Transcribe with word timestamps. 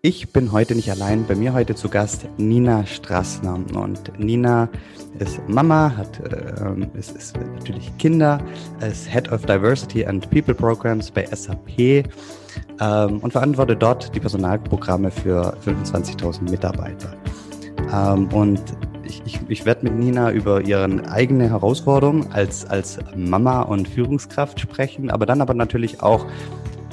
Ich 0.00 0.32
bin 0.32 0.52
heute 0.52 0.76
nicht 0.76 0.92
allein. 0.92 1.26
Bei 1.26 1.34
mir 1.34 1.54
heute 1.54 1.74
zu 1.74 1.88
Gast 1.88 2.28
Nina 2.36 2.86
Strassner. 2.86 3.54
Und 3.74 4.16
Nina 4.16 4.68
ist 5.18 5.40
Mama, 5.48 5.92
hat 5.96 6.20
äh, 6.20 6.96
ist, 6.96 7.16
ist 7.16 7.36
natürlich 7.36 7.90
Kinder, 7.98 8.40
ist 8.80 9.08
Head 9.08 9.32
of 9.32 9.44
Diversity 9.44 10.06
and 10.06 10.30
People 10.30 10.54
Programs 10.54 11.10
bei 11.10 11.26
SAP 11.26 12.06
ähm, 12.78 13.18
und 13.22 13.32
verantwortet 13.32 13.82
dort 13.82 14.14
die 14.14 14.20
Personalprogramme 14.20 15.10
für 15.10 15.56
25.000 15.66 16.48
Mitarbeiter. 16.48 17.12
Ähm, 17.92 18.28
und 18.32 18.62
ich, 19.02 19.20
ich, 19.26 19.40
ich 19.48 19.66
werde 19.66 19.86
mit 19.86 19.96
Nina 19.96 20.30
über 20.30 20.60
ihre 20.60 21.10
eigene 21.10 21.50
Herausforderung 21.50 22.32
als, 22.32 22.64
als 22.66 23.00
Mama 23.16 23.62
und 23.62 23.88
Führungskraft 23.88 24.60
sprechen, 24.60 25.10
aber 25.10 25.26
dann 25.26 25.40
aber 25.40 25.54
natürlich 25.54 26.04
auch 26.04 26.24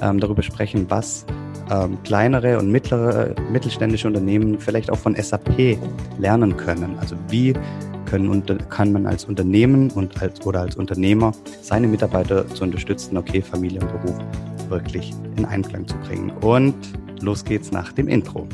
ähm, 0.01 0.19
darüber 0.19 0.41
sprechen, 0.41 0.87
was 0.89 1.27
ähm, 1.71 1.97
kleinere 2.03 2.59
und 2.59 2.71
mittlere, 2.71 3.35
mittelständische 3.51 4.07
Unternehmen 4.07 4.59
vielleicht 4.59 4.91
auch 4.91 4.97
von 4.97 5.15
SAP 5.15 5.77
lernen 6.19 6.55
können. 6.57 6.97
Also 6.99 7.15
wie 7.29 7.53
können, 8.05 8.43
kann 8.69 8.91
man 8.91 9.07
als 9.07 9.25
Unternehmen 9.25 9.89
und 9.91 10.21
als, 10.21 10.45
oder 10.45 10.61
als 10.61 10.75
Unternehmer 10.75 11.31
seine 11.61 11.87
Mitarbeiter 11.87 12.47
zu 12.47 12.63
unterstützen, 12.63 13.17
okay, 13.17 13.41
Familie 13.41 13.81
und 13.81 13.91
Beruf 13.91 14.17
wirklich 14.69 15.13
in 15.37 15.45
Einklang 15.45 15.87
zu 15.87 15.95
bringen. 16.07 16.31
Und 16.41 16.75
los 17.21 17.43
geht's 17.43 17.71
nach 17.71 17.91
dem 17.93 18.07
Intro. 18.07 18.47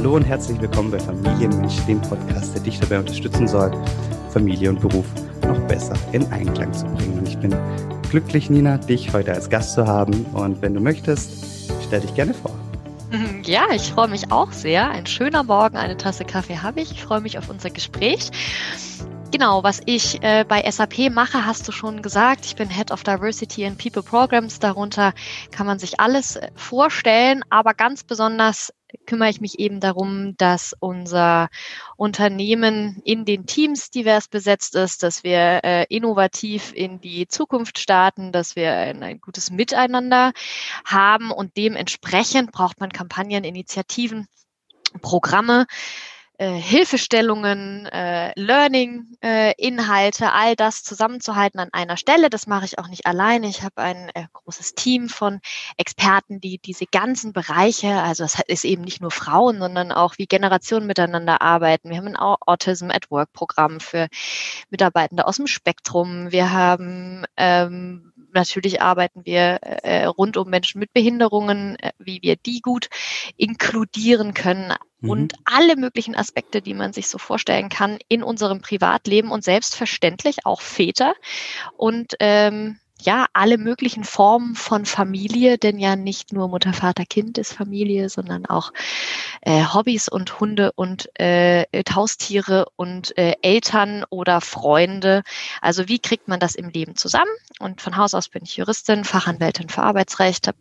Hallo 0.00 0.16
und 0.16 0.22
herzlich 0.22 0.58
willkommen 0.58 0.90
bei 0.90 0.98
Familienmensch, 0.98 1.84
dem 1.84 2.00
Podcast, 2.00 2.54
der 2.54 2.62
dich 2.62 2.80
dabei 2.80 3.00
unterstützen 3.00 3.46
soll, 3.46 3.70
Familie 4.30 4.70
und 4.70 4.80
Beruf 4.80 5.04
noch 5.46 5.58
besser 5.68 5.92
in 6.12 6.24
Einklang 6.32 6.72
zu 6.72 6.86
bringen. 6.86 7.18
Und 7.18 7.28
ich 7.28 7.36
bin 7.36 7.54
glücklich, 8.08 8.48
Nina, 8.48 8.78
dich 8.78 9.12
heute 9.12 9.34
als 9.34 9.50
Gast 9.50 9.74
zu 9.74 9.86
haben. 9.86 10.24
Und 10.32 10.62
wenn 10.62 10.72
du 10.72 10.80
möchtest, 10.80 11.70
stell 11.86 12.00
dich 12.00 12.14
gerne 12.14 12.32
vor. 12.32 12.50
Ja, 13.44 13.64
ich 13.74 13.92
freue 13.92 14.08
mich 14.08 14.32
auch 14.32 14.52
sehr. 14.52 14.88
Ein 14.88 15.04
schöner 15.04 15.42
Morgen, 15.42 15.76
eine 15.76 15.98
Tasse 15.98 16.24
Kaffee 16.24 16.58
habe 16.58 16.80
ich. 16.80 16.92
Ich 16.92 17.02
freue 17.02 17.20
mich 17.20 17.36
auf 17.36 17.50
unser 17.50 17.68
Gespräch. 17.68 18.30
Genau, 19.32 19.62
was 19.62 19.80
ich 19.86 20.20
äh, 20.24 20.44
bei 20.46 20.68
SAP 20.68 21.08
mache, 21.08 21.46
hast 21.46 21.66
du 21.68 21.70
schon 21.72 22.02
gesagt. 22.02 22.44
Ich 22.46 22.56
bin 22.56 22.68
Head 22.68 22.90
of 22.90 23.04
Diversity 23.04 23.64
and 23.64 23.78
People 23.78 24.02
Programs. 24.02 24.58
Darunter 24.58 25.12
kann 25.52 25.68
man 25.68 25.78
sich 25.78 26.00
alles 26.00 26.34
äh, 26.34 26.50
vorstellen, 26.56 27.44
aber 27.48 27.74
ganz 27.74 28.02
besonders 28.02 28.72
kümmere 29.06 29.30
ich 29.30 29.40
mich 29.40 29.60
eben 29.60 29.78
darum, 29.78 30.36
dass 30.36 30.74
unser 30.80 31.48
Unternehmen 31.96 33.00
in 33.04 33.24
den 33.24 33.46
Teams 33.46 33.90
divers 33.90 34.26
besetzt 34.26 34.74
ist, 34.74 35.04
dass 35.04 35.22
wir 35.22 35.60
äh, 35.62 35.86
innovativ 35.88 36.72
in 36.74 37.00
die 37.00 37.28
Zukunft 37.28 37.78
starten, 37.78 38.32
dass 38.32 38.56
wir 38.56 38.72
ein, 38.72 39.04
ein 39.04 39.20
gutes 39.20 39.52
Miteinander 39.52 40.32
haben 40.84 41.30
und 41.30 41.56
dementsprechend 41.56 42.50
braucht 42.50 42.80
man 42.80 42.90
Kampagnen, 42.90 43.44
Initiativen, 43.44 44.26
Programme, 45.02 45.66
äh, 46.40 46.58
Hilfestellungen, 46.58 47.84
äh, 47.84 48.32
Learning-Inhalte, 48.34 50.24
äh, 50.24 50.28
all 50.28 50.56
das 50.56 50.82
zusammenzuhalten 50.82 51.60
an 51.60 51.68
einer 51.72 51.98
Stelle. 51.98 52.30
Das 52.30 52.46
mache 52.46 52.64
ich 52.64 52.78
auch 52.78 52.88
nicht 52.88 53.04
alleine. 53.04 53.46
Ich 53.46 53.62
habe 53.62 53.82
ein 53.82 54.08
äh, 54.14 54.24
großes 54.32 54.74
Team 54.74 55.10
von 55.10 55.40
Experten, 55.76 56.40
die 56.40 56.56
diese 56.56 56.86
ganzen 56.86 57.34
Bereiche, 57.34 57.92
also 58.02 58.24
es 58.24 58.38
ist 58.46 58.64
eben 58.64 58.80
nicht 58.80 59.02
nur 59.02 59.10
Frauen, 59.10 59.58
sondern 59.58 59.92
auch 59.92 60.16
wie 60.16 60.24
Generationen 60.24 60.86
miteinander 60.86 61.42
arbeiten. 61.42 61.90
Wir 61.90 61.98
haben 61.98 62.08
ein 62.08 62.16
Autism 62.16 62.90
at 62.90 63.10
Work 63.10 63.34
Programm 63.34 63.78
für 63.78 64.08
Mitarbeitende 64.70 65.26
aus 65.26 65.36
dem 65.36 65.46
Spektrum. 65.46 66.32
Wir 66.32 66.52
haben 66.52 67.26
ähm, 67.36 68.14
natürlich 68.32 68.80
arbeiten 68.80 69.26
wir 69.26 69.58
äh, 69.60 70.06
rund 70.06 70.38
um 70.38 70.48
Menschen 70.48 70.78
mit 70.78 70.94
Behinderungen, 70.94 71.76
äh, 71.80 71.92
wie 71.98 72.22
wir 72.22 72.36
die 72.36 72.62
gut 72.62 72.88
inkludieren 73.36 74.32
können 74.32 74.72
mhm. 75.00 75.10
und 75.10 75.34
alle 75.44 75.76
möglichen 75.76 76.14
Aspekte, 76.14 76.62
die 76.62 76.74
man 76.74 76.92
sich 76.92 77.08
so 77.08 77.18
vorstellen 77.18 77.68
kann 77.68 77.98
in 78.08 78.22
unserem 78.22 78.60
Privatleben 78.60 79.30
und 79.30 79.44
selbstverständlich 79.44 80.46
auch 80.46 80.60
Väter 80.60 81.14
und 81.76 82.14
ähm, 82.20 82.78
ja, 83.04 83.26
alle 83.32 83.58
möglichen 83.58 84.04
Formen 84.04 84.54
von 84.54 84.84
Familie, 84.84 85.58
denn 85.58 85.78
ja 85.78 85.96
nicht 85.96 86.32
nur 86.32 86.48
Mutter, 86.48 86.72
Vater, 86.72 87.04
Kind 87.04 87.38
ist 87.38 87.52
Familie, 87.52 88.08
sondern 88.08 88.46
auch 88.46 88.72
äh, 89.42 89.64
Hobbys 89.64 90.08
und 90.08 90.40
Hunde 90.40 90.72
und 90.72 91.08
äh, 91.18 91.64
Haustiere 91.94 92.66
und 92.76 93.16
äh, 93.16 93.34
Eltern 93.42 94.04
oder 94.10 94.40
Freunde. 94.40 95.22
Also 95.60 95.88
wie 95.88 95.98
kriegt 95.98 96.28
man 96.28 96.40
das 96.40 96.54
im 96.54 96.68
Leben 96.68 96.96
zusammen? 96.96 97.30
Und 97.58 97.80
von 97.80 97.96
Haus 97.96 98.14
aus 98.14 98.28
bin 98.28 98.42
ich 98.42 98.56
Juristin, 98.56 99.04
Fachanwältin 99.04 99.68
für 99.68 99.82
Arbeitsrecht, 99.82 100.46
habe 100.46 100.58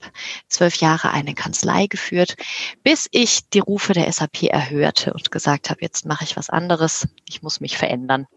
zwölf 0.48 0.76
Jahre 0.76 1.12
eine 1.12 1.34
Kanzlei 1.34 1.88
geführt, 1.88 2.36
bis 2.84 3.08
ich 3.12 3.50
die 3.50 3.60
Rufe 3.60 3.94
der 3.94 4.12
SAP 4.12 4.44
erhörte 4.44 5.14
und 5.14 5.32
gesagt 5.32 5.70
habe, 5.70 5.82
jetzt 5.82 6.06
mache 6.06 6.24
ich 6.24 6.36
was 6.36 6.50
anderes, 6.50 7.08
ich 7.28 7.42
muss 7.42 7.62
mich 7.62 7.78
verändern. 7.78 8.28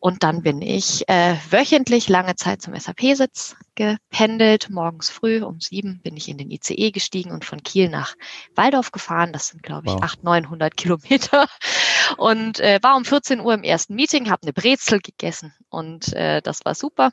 Und 0.00 0.22
dann 0.22 0.42
bin 0.42 0.60
ich 0.62 1.08
äh, 1.08 1.36
wöchentlich 1.50 2.08
lange 2.08 2.36
Zeit 2.36 2.62
zum 2.62 2.78
SAP 2.78 3.16
Lausitz 3.26 3.56
gependelt. 3.74 4.70
Morgens 4.70 5.10
früh 5.10 5.42
um 5.42 5.60
sieben 5.60 6.00
bin 6.02 6.16
ich 6.16 6.28
in 6.28 6.38
den 6.38 6.50
ICE 6.50 6.90
gestiegen 6.92 7.32
und 7.32 7.44
von 7.44 7.62
Kiel 7.62 7.88
nach 7.88 8.14
Waldorf 8.54 8.92
gefahren. 8.92 9.32
Das 9.32 9.48
sind, 9.48 9.62
glaube 9.62 9.86
ich, 9.86 9.92
wow. 9.92 10.02
800, 10.02 10.24
900 10.24 10.76
Kilometer. 10.76 11.46
Und 12.16 12.60
äh, 12.60 12.78
war 12.82 12.96
um 12.96 13.04
14 13.04 13.40
Uhr 13.40 13.52
im 13.52 13.64
ersten 13.64 13.94
Meeting, 13.94 14.30
habe 14.30 14.42
eine 14.42 14.52
Brezel 14.52 15.00
gegessen 15.00 15.52
und 15.70 16.12
äh, 16.12 16.40
das 16.40 16.64
war 16.64 16.76
super. 16.76 17.10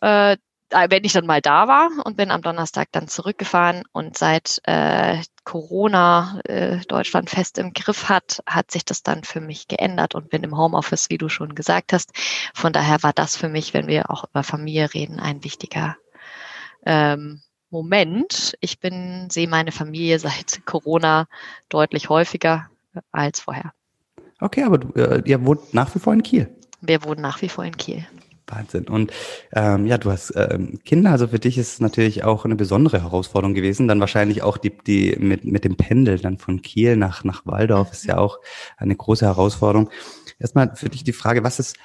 Äh, 0.00 0.38
wenn 0.70 1.04
ich 1.04 1.12
dann 1.12 1.26
mal 1.26 1.42
da 1.42 1.68
war 1.68 1.90
und 2.04 2.16
bin 2.16 2.30
am 2.30 2.42
Donnerstag 2.42 2.88
dann 2.92 3.08
zurückgefahren 3.08 3.84
und 3.92 4.16
seit 4.16 4.60
äh, 4.64 5.18
Corona 5.46 6.40
äh, 6.44 6.78
Deutschland 6.88 7.30
fest 7.30 7.56
im 7.58 7.72
Griff 7.72 8.08
hat, 8.08 8.42
hat 8.46 8.72
sich 8.72 8.84
das 8.84 9.04
dann 9.04 9.22
für 9.22 9.40
mich 9.40 9.68
geändert 9.68 10.16
und 10.16 10.28
bin 10.28 10.42
im 10.42 10.58
Homeoffice, 10.58 11.08
wie 11.08 11.18
du 11.18 11.28
schon 11.28 11.54
gesagt 11.54 11.92
hast. 11.92 12.10
Von 12.52 12.72
daher 12.72 13.02
war 13.04 13.12
das 13.12 13.36
für 13.36 13.48
mich, 13.48 13.72
wenn 13.72 13.86
wir 13.86 14.10
auch 14.10 14.24
über 14.24 14.42
Familie 14.42 14.92
reden, 14.92 15.20
ein 15.20 15.44
wichtiger 15.44 15.96
ähm, 16.84 17.42
Moment. 17.70 18.58
Ich 18.60 18.80
bin, 18.80 19.28
sehe 19.30 19.46
meine 19.46 19.70
Familie 19.70 20.18
seit 20.18 20.66
Corona 20.66 21.28
deutlich 21.68 22.08
häufiger 22.08 22.68
als 23.12 23.38
vorher. 23.38 23.72
Okay, 24.40 24.64
aber 24.64 24.78
du, 24.78 25.00
äh, 25.00 25.22
ihr 25.26 25.46
wohnt 25.46 25.72
nach 25.72 25.94
wie 25.94 26.00
vor 26.00 26.12
in 26.12 26.24
Kiel. 26.24 26.50
Wir 26.80 27.04
wohnen 27.04 27.22
nach 27.22 27.40
wie 27.40 27.48
vor 27.48 27.64
in 27.64 27.76
Kiel. 27.76 28.04
Wahnsinn. 28.46 28.88
Und 28.88 29.12
ähm, 29.52 29.86
ja, 29.86 29.98
du 29.98 30.10
hast 30.10 30.32
ähm, 30.36 30.78
Kinder, 30.84 31.10
also 31.10 31.28
für 31.28 31.38
dich 31.38 31.58
ist 31.58 31.74
es 31.74 31.80
natürlich 31.80 32.24
auch 32.24 32.44
eine 32.44 32.56
besondere 32.56 33.02
Herausforderung 33.02 33.54
gewesen. 33.54 33.88
Dann 33.88 34.00
wahrscheinlich 34.00 34.42
auch 34.42 34.58
die, 34.58 34.76
die 34.76 35.16
mit, 35.18 35.44
mit 35.44 35.64
dem 35.64 35.76
Pendel 35.76 36.18
dann 36.18 36.38
von 36.38 36.62
Kiel 36.62 36.96
nach, 36.96 37.24
nach 37.24 37.44
Waldorf 37.46 37.92
ist 37.92 38.06
ja 38.06 38.18
auch 38.18 38.38
eine 38.76 38.94
große 38.94 39.26
Herausforderung. 39.26 39.90
Erstmal 40.38 40.76
für 40.76 40.88
dich 40.88 41.04
die 41.04 41.12
Frage, 41.12 41.44
was 41.44 41.58
ist 41.58 41.76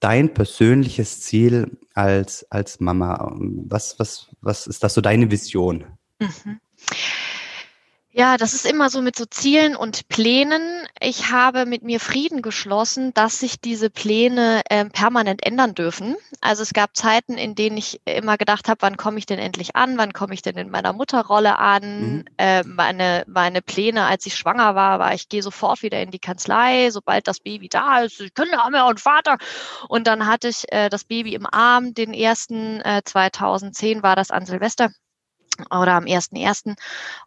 dein 0.00 0.34
persönliches 0.34 1.20
Ziel 1.20 1.78
als, 1.94 2.46
als 2.50 2.80
Mama? 2.80 3.34
Was, 3.38 3.98
was, 3.98 4.28
was 4.40 4.66
ist 4.66 4.84
das 4.84 4.94
so 4.94 5.00
deine 5.00 5.30
Vision? 5.30 5.84
Mhm. 6.20 6.60
Ja, 8.16 8.36
das 8.36 8.54
ist 8.54 8.64
immer 8.64 8.90
so 8.90 9.02
mit 9.02 9.16
so 9.16 9.24
Zielen 9.24 9.74
und 9.74 10.06
Plänen. 10.08 10.62
Ich 11.00 11.32
habe 11.32 11.66
mit 11.66 11.82
mir 11.82 11.98
Frieden 11.98 12.42
geschlossen, 12.42 13.12
dass 13.12 13.40
sich 13.40 13.60
diese 13.60 13.90
Pläne 13.90 14.62
äh, 14.70 14.84
permanent 14.84 15.44
ändern 15.44 15.74
dürfen. 15.74 16.14
Also 16.40 16.62
es 16.62 16.72
gab 16.72 16.96
Zeiten, 16.96 17.36
in 17.36 17.56
denen 17.56 17.76
ich 17.76 18.00
immer 18.04 18.36
gedacht 18.36 18.68
habe, 18.68 18.82
wann 18.82 18.96
komme 18.96 19.18
ich 19.18 19.26
denn 19.26 19.40
endlich 19.40 19.74
an? 19.74 19.98
Wann 19.98 20.12
komme 20.12 20.32
ich 20.32 20.42
denn 20.42 20.56
in 20.56 20.70
meiner 20.70 20.92
Mutterrolle 20.92 21.58
an? 21.58 22.18
Mhm. 22.18 22.24
Äh, 22.38 22.62
meine, 22.62 23.24
meine 23.26 23.62
Pläne, 23.62 24.04
als 24.04 24.26
ich 24.26 24.36
schwanger 24.36 24.76
war, 24.76 25.00
war, 25.00 25.12
ich 25.12 25.28
gehe 25.28 25.42
sofort 25.42 25.82
wieder 25.82 26.00
in 26.00 26.12
die 26.12 26.20
Kanzlei, 26.20 26.90
sobald 26.92 27.26
das 27.26 27.40
Baby 27.40 27.68
da 27.68 28.02
ist. 28.02 28.20
Die 28.20 28.30
Kinder 28.30 28.58
haben 28.58 28.76
ja 28.76 28.84
auch 28.84 28.90
einen 28.90 28.98
Vater. 28.98 29.38
Und 29.88 30.06
dann 30.06 30.28
hatte 30.28 30.46
ich 30.46 30.70
äh, 30.72 30.88
das 30.88 31.02
Baby 31.02 31.34
im 31.34 31.48
Arm. 31.50 31.94
Den 31.94 32.14
ersten 32.14 32.80
äh, 32.82 33.02
2010 33.04 34.04
war 34.04 34.14
das 34.14 34.30
an 34.30 34.46
Silvester 34.46 34.90
oder 35.66 35.92
am 35.92 36.04
1.1. 36.04 36.76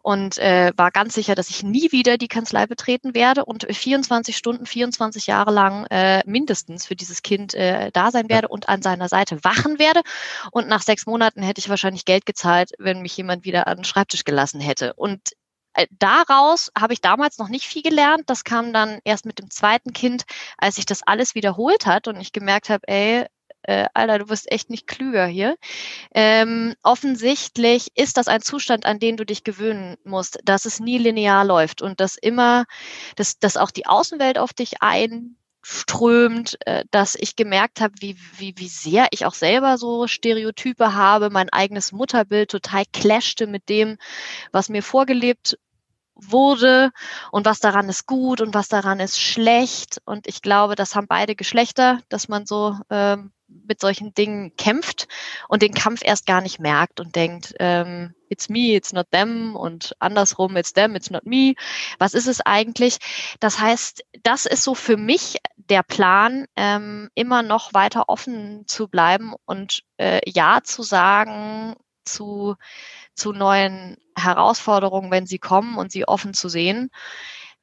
und 0.02 0.38
äh, 0.38 0.72
war 0.76 0.92
ganz 0.92 1.14
sicher, 1.14 1.36
dass 1.36 1.50
ich 1.50 1.64
nie 1.64 1.92
wieder 1.92 2.18
die 2.18 2.28
Kanzlei 2.28 2.66
betreten 2.66 3.14
werde 3.14 3.46
und 3.46 3.68
24 3.70 4.36
Stunden, 4.36 4.66
24 4.66 5.28
Jahre 5.28 5.52
lang 5.52 5.86
äh, 5.88 6.22
mindestens 6.26 6.86
für 6.86 6.96
dieses 6.96 7.22
Kind 7.22 7.54
äh, 7.54 7.92
da 7.92 8.12
sein 8.12 8.30
werde 8.30 8.48
und 8.48 8.70
an 8.70 8.82
seiner 8.82 9.10
Seite 9.10 9.44
wachen 9.44 9.80
werde. 9.80 10.02
Und 10.52 10.68
nach 10.68 10.82
sechs 10.82 11.06
Monaten 11.06 11.42
hätte 11.42 11.60
ich 11.60 11.70
wahrscheinlich 11.70 12.06
Geld 12.06 12.26
gezahlt, 12.26 12.72
wenn 12.78 13.02
mich 13.02 13.16
jemand 13.18 13.46
wieder 13.46 13.68
an 13.68 13.78
den 13.78 13.84
Schreibtisch 13.84 14.24
gelassen 14.24 14.60
hätte. 14.62 14.94
Und 14.94 15.22
äh, 15.78 15.88
daraus 15.92 16.72
habe 16.78 16.94
ich 16.94 17.02
damals 17.02 17.38
noch 17.38 17.50
nicht 17.50 17.66
viel 17.66 17.84
gelernt. 17.84 18.24
Das 18.28 18.44
kam 18.44 18.74
dann 18.74 19.00
erst 19.04 19.26
mit 19.26 19.40
dem 19.40 19.50
zweiten 19.52 19.94
Kind, 19.94 20.24
als 20.58 20.76
sich 20.76 20.86
das 20.86 21.04
alles 21.04 21.36
wiederholt 21.36 21.86
hat 21.86 22.08
und 22.08 22.20
ich 22.20 22.34
gemerkt 22.34 22.70
habe, 22.70 22.88
ey, 22.88 23.26
äh, 23.64 23.88
Alter, 23.94 24.20
du 24.20 24.26
bist 24.26 24.52
echt 24.52 24.70
nicht 24.70 24.88
klüger 24.88 25.26
hier. 25.28 25.58
Ähm, 26.14 26.76
offensichtlich 26.84 27.90
ist 27.96 28.18
das 28.18 28.28
ein 28.28 28.42
Zustand, 28.42 28.86
an 28.86 29.00
den 29.00 29.18
du 29.18 29.26
dich 29.26 29.44
gewöhnen 29.44 29.98
musst, 30.04 30.40
dass 30.44 30.66
es 30.66 30.80
nie 30.80 30.98
linear 30.98 31.46
läuft 31.46 31.82
und 31.82 32.00
dass 32.00 32.16
immer, 32.16 32.66
dass, 33.16 33.40
dass 33.40 33.58
auch 33.58 33.72
die 33.72 33.86
Außenwelt 33.86 34.38
auf 34.38 34.54
dich 34.54 34.82
ein 34.82 35.38
strömt, 35.70 36.58
äh, 36.66 36.86
dass 36.92 37.16
ich 37.16 37.36
gemerkt 37.36 37.82
habe, 37.82 37.94
wie, 38.00 38.18
wie, 38.38 38.54
wie 38.58 38.70
sehr 38.70 39.08
ich 39.12 39.26
auch 39.26 39.34
selber 39.34 39.78
so 39.78 40.08
Stereotype 40.08 40.94
habe, 40.94 41.30
mein 41.30 41.50
eigenes 41.50 41.92
Mutterbild 41.92 42.52
total 42.52 42.84
clashte 42.94 43.48
mit 43.48 43.68
dem, 43.68 43.98
was 44.54 44.70
mir 44.70 44.82
vorgelebt 44.82 45.58
wurde 46.16 46.92
und 47.32 47.46
was 47.46 47.60
daran 47.60 47.90
ist 47.90 48.06
gut 48.06 48.40
und 48.40 48.54
was 48.54 48.70
daran 48.70 49.02
ist 49.02 49.20
schlecht. 49.20 50.02
Und 50.06 50.26
ich 50.28 50.42
glaube, 50.42 50.76
das 50.76 50.96
haben 50.96 51.08
beide 51.08 51.36
Geschlechter, 51.36 52.00
dass 52.10 52.30
man 52.30 52.46
so 52.46 52.78
ähm, 52.90 53.32
mit 53.48 53.80
solchen 53.80 54.14
Dingen 54.14 54.56
kämpft 54.58 55.08
und 55.48 55.62
den 55.62 55.74
Kampf 55.74 56.02
erst 56.04 56.26
gar 56.26 56.42
nicht 56.42 56.60
merkt 56.60 57.00
und 57.00 57.16
denkt, 57.16 57.54
ähm, 57.60 58.14
it's 58.30 58.50
me, 58.50 58.76
it's 58.76 58.94
not 58.94 59.10
them 59.12 59.56
und 59.56 59.96
andersrum, 60.00 60.58
it's 60.58 60.74
them, 60.74 60.96
it's 60.96 61.10
not 61.10 61.26
me. 61.26 61.56
Was 62.00 62.14
ist 62.14 62.28
es 62.28 62.42
eigentlich? 62.42 62.98
Das 63.40 63.60
heißt, 63.60 64.04
das 64.24 64.46
ist 64.46 64.64
so 64.64 64.76
für 64.76 64.98
mich 64.98 65.38
der 65.56 65.84
Plan, 65.84 66.46
ähm, 66.56 67.10
immer 67.16 67.42
noch 67.42 67.74
weiter 67.74 68.10
offen 68.10 68.64
zu 68.68 68.88
bleiben 68.88 69.34
und 69.46 69.84
äh, 69.98 70.20
Ja 70.30 70.62
zu 70.64 70.84
sagen 70.84 71.76
zu, 72.06 72.56
zu 73.16 73.34
neuen 73.34 73.98
Herausforderungen, 74.16 75.12
wenn 75.12 75.26
sie 75.26 75.40
kommen 75.40 75.78
und 75.78 75.92
sie 75.92 76.08
offen 76.08 76.34
zu 76.34 76.50
sehen 76.50 76.90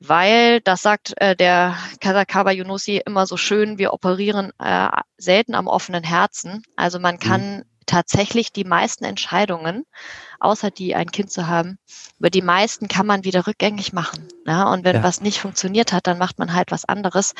weil, 0.00 0.60
das 0.60 0.82
sagt 0.82 1.14
äh, 1.20 1.36
der 1.36 1.76
Kasakaba 2.00 2.50
Yunusi 2.50 3.00
immer 3.04 3.26
so 3.26 3.36
schön, 3.36 3.78
wir 3.78 3.92
operieren 3.92 4.52
äh, 4.58 4.88
selten 5.16 5.54
am 5.54 5.66
offenen 5.66 6.04
Herzen. 6.04 6.62
Also 6.76 6.98
man 6.98 7.18
kann 7.18 7.58
mhm. 7.58 7.62
tatsächlich 7.86 8.52
die 8.52 8.64
meisten 8.64 9.04
Entscheidungen, 9.04 9.84
außer 10.40 10.70
die 10.70 10.94
ein 10.94 11.10
Kind 11.10 11.30
zu 11.30 11.46
haben, 11.46 11.78
über 12.18 12.28
die 12.28 12.42
meisten 12.42 12.88
kann 12.88 13.06
man 13.06 13.24
wieder 13.24 13.46
rückgängig 13.46 13.92
machen. 13.92 14.28
Ja? 14.46 14.70
Und 14.72 14.84
wenn 14.84 14.96
ja. 14.96 15.02
was 15.02 15.20
nicht 15.20 15.38
funktioniert 15.38 15.92
hat, 15.92 16.06
dann 16.06 16.18
macht 16.18 16.38
man 16.38 16.54
halt 16.54 16.70
was 16.70 16.84
anderes. 16.84 17.34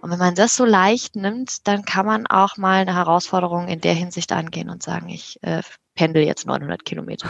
Und 0.00 0.10
wenn 0.10 0.18
man 0.18 0.34
das 0.34 0.56
so 0.56 0.64
leicht 0.64 1.16
nimmt, 1.16 1.66
dann 1.66 1.84
kann 1.84 2.06
man 2.06 2.26
auch 2.26 2.56
mal 2.56 2.80
eine 2.80 2.94
Herausforderung 2.94 3.68
in 3.68 3.80
der 3.80 3.94
Hinsicht 3.94 4.32
angehen 4.32 4.70
und 4.70 4.82
sagen, 4.82 5.08
ich 5.08 5.38
äh, 5.42 5.62
pendel 5.96 6.22
jetzt 6.22 6.46
900 6.46 6.84
Kilometer. 6.84 7.28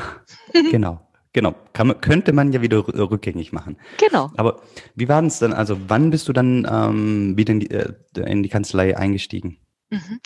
Genau. 0.53 1.06
Genau, 1.37 1.55
kann, 1.75 2.01
könnte 2.01 2.33
man 2.33 2.51
ja 2.55 2.63
wieder 2.63 2.79
rückgängig 2.89 3.53
machen. 3.53 3.77
Genau. 3.99 4.31
Aber 4.39 4.63
wie 4.95 5.07
war 5.07 5.23
es 5.23 5.39
denn, 5.39 5.53
also 5.53 5.77
wann 5.87 6.09
bist 6.09 6.27
du 6.29 6.33
dann 6.33 6.67
ähm, 6.67 7.37
wieder 7.37 7.53
in 7.53 7.61
die, 7.61 7.71
äh, 7.71 7.93
in 8.15 8.43
die 8.43 8.49
Kanzlei 8.49 8.97
eingestiegen? 8.97 9.59
Mhm. 9.91 10.19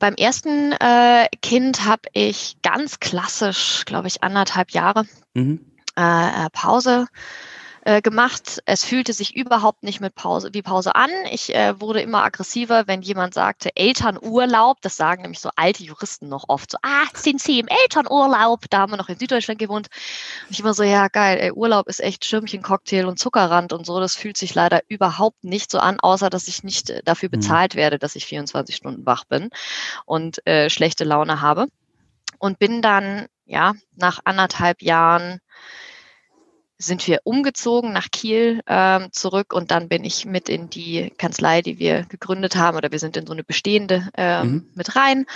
Beim 0.00 0.16
ersten 0.16 0.72
äh, 0.72 1.28
Kind 1.40 1.86
habe 1.86 2.02
ich 2.12 2.58
ganz 2.60 3.00
klassisch, 3.00 3.86
glaube 3.86 4.08
ich, 4.08 4.22
anderthalb 4.22 4.72
Jahre 4.72 5.06
mhm. 5.32 5.60
äh, 5.96 6.02
äh 6.44 6.50
Pause 6.52 7.06
äh, 7.84 8.02
gemacht. 8.02 8.60
Es 8.66 8.84
fühlte 8.84 9.12
sich 9.12 9.34
überhaupt 9.34 9.82
nicht 9.82 10.00
mit 10.00 10.14
Pause 10.14 10.50
wie 10.52 10.62
Pause 10.62 10.94
an. 10.94 11.10
Ich 11.30 11.54
äh, 11.54 11.80
wurde 11.80 12.00
immer 12.00 12.22
aggressiver, 12.22 12.86
wenn 12.86 13.02
jemand 13.02 13.34
sagte 13.34 13.74
Elternurlaub. 13.74 14.78
Das 14.82 14.96
sagen 14.96 15.22
nämlich 15.22 15.40
so 15.40 15.50
alte 15.56 15.82
Juristen 15.82 16.28
noch 16.28 16.44
oft 16.48 16.72
so, 16.72 16.78
ah, 16.82 17.06
sind 17.14 17.40
Sie 17.40 17.58
im 17.58 17.68
Elternurlaub? 17.68 18.66
Da 18.68 18.80
haben 18.80 18.92
wir 18.92 18.96
noch 18.96 19.08
in 19.08 19.18
Süddeutschland 19.18 19.58
gewohnt. 19.58 19.88
Und 20.46 20.52
ich 20.52 20.60
immer 20.60 20.74
so, 20.74 20.82
ja 20.82 21.08
geil, 21.08 21.38
ey, 21.40 21.52
Urlaub 21.52 21.88
ist 21.88 22.00
echt 22.00 22.24
Schirmchen, 22.24 22.62
Cocktail 22.62 23.06
und 23.06 23.18
Zuckerrand 23.18 23.72
und 23.72 23.86
so. 23.86 23.98
Das 23.98 24.14
fühlt 24.14 24.36
sich 24.36 24.54
leider 24.54 24.80
überhaupt 24.88 25.44
nicht 25.44 25.70
so 25.70 25.78
an, 25.78 26.00
außer 26.00 26.28
dass 26.30 26.48
ich 26.48 26.62
nicht 26.62 26.90
äh, 26.90 27.02
dafür 27.04 27.28
mhm. 27.28 27.40
bezahlt 27.40 27.74
werde, 27.76 27.98
dass 27.98 28.16
ich 28.16 28.26
24 28.26 28.76
Stunden 28.76 29.06
wach 29.06 29.24
bin 29.24 29.50
und 30.04 30.46
äh, 30.46 30.68
schlechte 30.68 31.04
Laune 31.04 31.40
habe. 31.40 31.66
Und 32.38 32.58
bin 32.58 32.80
dann, 32.80 33.26
ja, 33.44 33.74
nach 33.96 34.20
anderthalb 34.24 34.82
Jahren 34.82 35.40
sind 36.80 37.06
wir 37.06 37.20
umgezogen 37.24 37.92
nach 37.92 38.10
Kiel 38.10 38.62
ähm, 38.66 39.08
zurück 39.12 39.52
und 39.52 39.70
dann 39.70 39.88
bin 39.88 40.02
ich 40.02 40.24
mit 40.24 40.48
in 40.48 40.70
die 40.70 41.10
Kanzlei, 41.18 41.60
die 41.60 41.78
wir 41.78 42.04
gegründet 42.04 42.56
haben, 42.56 42.76
oder 42.76 42.90
wir 42.90 42.98
sind 42.98 43.16
in 43.16 43.26
so 43.26 43.34
eine 43.34 43.44
bestehende 43.44 44.08
ähm, 44.16 44.50
mhm. 44.50 44.70
mit 44.74 44.96
rein 44.96 45.26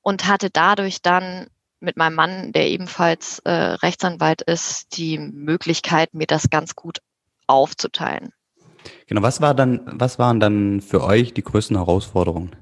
und 0.00 0.26
hatte 0.26 0.48
dadurch 0.50 1.02
dann 1.02 1.48
mit 1.80 1.96
meinem 1.96 2.14
Mann, 2.14 2.52
der 2.52 2.68
ebenfalls 2.68 3.38
äh, 3.40 3.50
Rechtsanwalt 3.50 4.42
ist, 4.42 4.96
die 4.96 5.18
Möglichkeit, 5.18 6.14
mir 6.14 6.26
das 6.26 6.50
ganz 6.50 6.74
gut 6.74 7.00
aufzuteilen. 7.46 8.32
Genau, 9.06 9.22
was 9.22 9.40
war 9.40 9.54
dann, 9.54 9.80
was 9.84 10.18
waren 10.18 10.40
dann 10.40 10.80
für 10.80 11.04
euch 11.04 11.34
die 11.34 11.42
größten 11.42 11.76
Herausforderungen? 11.76 12.56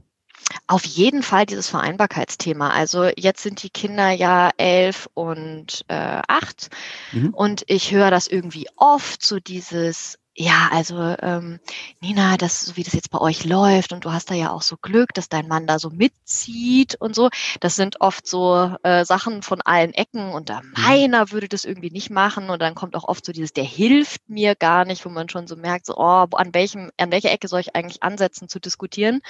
Auf 0.68 0.84
jeden 0.84 1.22
Fall 1.22 1.46
dieses 1.46 1.68
Vereinbarkeitsthema. 1.68 2.70
Also 2.70 3.04
jetzt 3.16 3.42
sind 3.42 3.62
die 3.62 3.70
Kinder 3.70 4.10
ja 4.10 4.50
elf 4.56 5.08
und 5.14 5.84
äh, 5.88 6.22
acht 6.26 6.70
mhm. 7.12 7.30
und 7.30 7.62
ich 7.68 7.92
höre 7.92 8.10
das 8.10 8.26
irgendwie 8.26 8.66
oft, 8.76 9.24
so 9.24 9.38
dieses, 9.38 10.18
ja, 10.38 10.68
also 10.70 11.16
ähm, 11.22 11.60
Nina, 12.00 12.36
das 12.36 12.60
so 12.60 12.76
wie 12.76 12.82
das 12.82 12.92
jetzt 12.92 13.10
bei 13.10 13.18
euch 13.18 13.46
läuft 13.46 13.94
und 13.94 14.04
du 14.04 14.12
hast 14.12 14.30
da 14.30 14.34
ja 14.34 14.50
auch 14.50 14.60
so 14.60 14.76
Glück, 14.76 15.14
dass 15.14 15.30
dein 15.30 15.48
Mann 15.48 15.66
da 15.66 15.78
so 15.78 15.88
mitzieht 15.88 16.94
und 16.96 17.14
so. 17.14 17.30
Das 17.60 17.74
sind 17.74 18.02
oft 18.02 18.26
so 18.26 18.76
äh, 18.82 19.06
Sachen 19.06 19.42
von 19.42 19.62
allen 19.62 19.94
Ecken 19.94 20.32
und 20.32 20.50
da 20.50 20.60
mhm. 20.60 20.74
meiner 20.76 21.32
würde 21.32 21.48
das 21.48 21.64
irgendwie 21.64 21.90
nicht 21.90 22.10
machen 22.10 22.50
und 22.50 22.60
dann 22.60 22.74
kommt 22.74 22.96
auch 22.96 23.04
oft 23.04 23.24
so 23.24 23.32
dieses, 23.32 23.54
der 23.54 23.64
hilft 23.64 24.28
mir 24.28 24.54
gar 24.54 24.84
nicht, 24.84 25.06
wo 25.06 25.08
man 25.08 25.30
schon 25.30 25.46
so 25.46 25.56
merkt, 25.56 25.86
so 25.86 25.96
oh, 25.96 26.26
an 26.32 26.52
welchem, 26.52 26.90
an 26.98 27.10
welcher 27.10 27.32
Ecke 27.32 27.48
soll 27.48 27.60
ich 27.60 27.74
eigentlich 27.74 28.02
ansetzen 28.02 28.50
zu 28.50 28.60
diskutieren? 28.60 29.22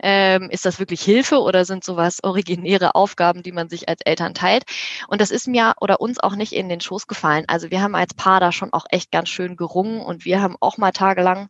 Ähm, 0.00 0.48
ist 0.50 0.64
das 0.64 0.78
wirklich 0.78 1.02
Hilfe 1.02 1.40
oder 1.40 1.64
sind 1.64 1.82
sowas 1.82 2.22
originäre 2.22 2.94
Aufgaben, 2.94 3.42
die 3.42 3.52
man 3.52 3.68
sich 3.68 3.88
als 3.88 4.00
Eltern 4.02 4.32
teilt? 4.32 4.64
Und 5.08 5.20
das 5.20 5.32
ist 5.32 5.48
mir 5.48 5.74
oder 5.80 6.00
uns 6.00 6.20
auch 6.20 6.36
nicht 6.36 6.52
in 6.52 6.68
den 6.68 6.80
Schoß 6.80 7.08
gefallen. 7.08 7.44
Also 7.48 7.72
wir 7.72 7.82
haben 7.82 7.96
als 7.96 8.14
Paar 8.14 8.38
da 8.38 8.52
schon 8.52 8.72
auch 8.72 8.86
echt 8.90 9.10
ganz 9.10 9.28
schön 9.28 9.56
gerungen 9.56 10.00
und 10.00 10.24
wir 10.24 10.35
wir 10.36 10.42
haben 10.42 10.56
auch 10.60 10.76
mal 10.76 10.92
tagelang 10.92 11.48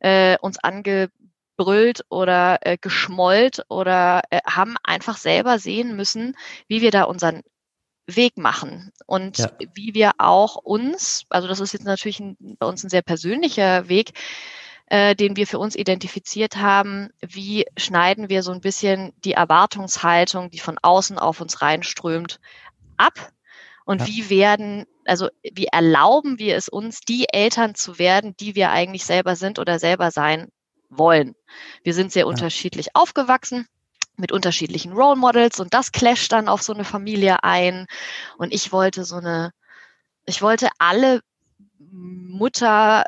äh, 0.00 0.36
uns 0.42 0.58
angebrüllt 0.58 2.04
oder 2.10 2.58
äh, 2.60 2.76
geschmollt 2.76 3.64
oder 3.70 4.22
äh, 4.28 4.40
haben 4.46 4.76
einfach 4.84 5.16
selber 5.16 5.58
sehen 5.58 5.96
müssen, 5.96 6.36
wie 6.66 6.82
wir 6.82 6.90
da 6.90 7.04
unseren 7.04 7.42
Weg 8.06 8.36
machen 8.36 8.92
und 9.06 9.38
ja. 9.38 9.50
wie 9.74 9.94
wir 9.94 10.12
auch 10.18 10.56
uns, 10.56 11.24
also 11.30 11.48
das 11.48 11.60
ist 11.60 11.72
jetzt 11.72 11.84
natürlich 11.84 12.20
ein, 12.20 12.36
bei 12.58 12.66
uns 12.66 12.84
ein 12.84 12.90
sehr 12.90 13.02
persönlicher 13.02 13.88
Weg, 13.88 14.12
äh, 14.86 15.14
den 15.14 15.36
wir 15.36 15.46
für 15.46 15.58
uns 15.58 15.74
identifiziert 15.74 16.56
haben, 16.56 17.08
wie 17.20 17.64
schneiden 17.78 18.28
wir 18.28 18.42
so 18.42 18.52
ein 18.52 18.60
bisschen 18.60 19.14
die 19.24 19.32
Erwartungshaltung, 19.32 20.50
die 20.50 20.58
von 20.58 20.76
außen 20.82 21.18
auf 21.18 21.40
uns 21.40 21.62
reinströmt, 21.62 22.40
ab 22.98 23.32
und 23.88 24.02
ja. 24.02 24.06
wie 24.06 24.28
werden, 24.28 24.84
also 25.06 25.30
wie 25.42 25.64
erlauben 25.64 26.38
wir 26.38 26.56
es 26.56 26.68
uns, 26.68 27.00
die 27.00 27.24
Eltern 27.32 27.74
zu 27.74 27.98
werden, 27.98 28.36
die 28.38 28.54
wir 28.54 28.70
eigentlich 28.70 29.06
selber 29.06 29.34
sind 29.34 29.58
oder 29.58 29.78
selber 29.78 30.10
sein 30.10 30.48
wollen. 30.90 31.34
Wir 31.84 31.94
sind 31.94 32.12
sehr 32.12 32.24
ja. 32.24 32.26
unterschiedlich 32.26 32.94
aufgewachsen 32.94 33.66
mit 34.18 34.30
unterschiedlichen 34.30 34.92
Role 34.92 35.16
Models 35.16 35.58
und 35.58 35.72
das 35.72 35.90
clasht 35.90 36.32
dann 36.32 36.48
auf 36.48 36.60
so 36.60 36.74
eine 36.74 36.84
Familie 36.84 37.42
ein. 37.44 37.86
Und 38.36 38.52
ich 38.52 38.72
wollte 38.72 39.04
so 39.04 39.16
eine, 39.16 39.52
ich 40.26 40.42
wollte 40.42 40.68
alle 40.78 41.22
Mutter 41.78 43.04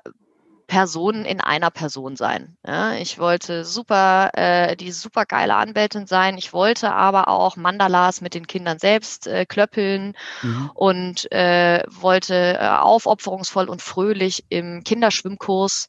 Personen 0.71 1.25
in 1.25 1.41
einer 1.41 1.73
Person 1.73 2.15
sein. 2.15 2.57
Ja, 2.65 2.93
ich 2.93 3.19
wollte 3.19 3.65
super, 3.65 4.31
äh, 4.35 4.77
die 4.77 4.93
super 4.93 5.27
geile 5.27 5.57
Anwältin 5.57 6.07
sein. 6.07 6.39
Ich 6.39 6.53
wollte 6.53 6.93
aber 6.93 7.27
auch 7.27 7.57
Mandalas 7.57 8.21
mit 8.21 8.35
den 8.35 8.47
Kindern 8.47 8.79
selbst 8.79 9.27
äh, 9.27 9.47
klöppeln 9.47 10.15
mhm. 10.43 10.71
und 10.75 11.33
äh, 11.33 11.83
wollte 11.89 12.57
äh, 12.61 12.69
aufopferungsvoll 12.69 13.69
und 13.69 13.83
fröhlich 13.83 14.45
im 14.49 14.85
Kinderschwimmkurs 14.85 15.89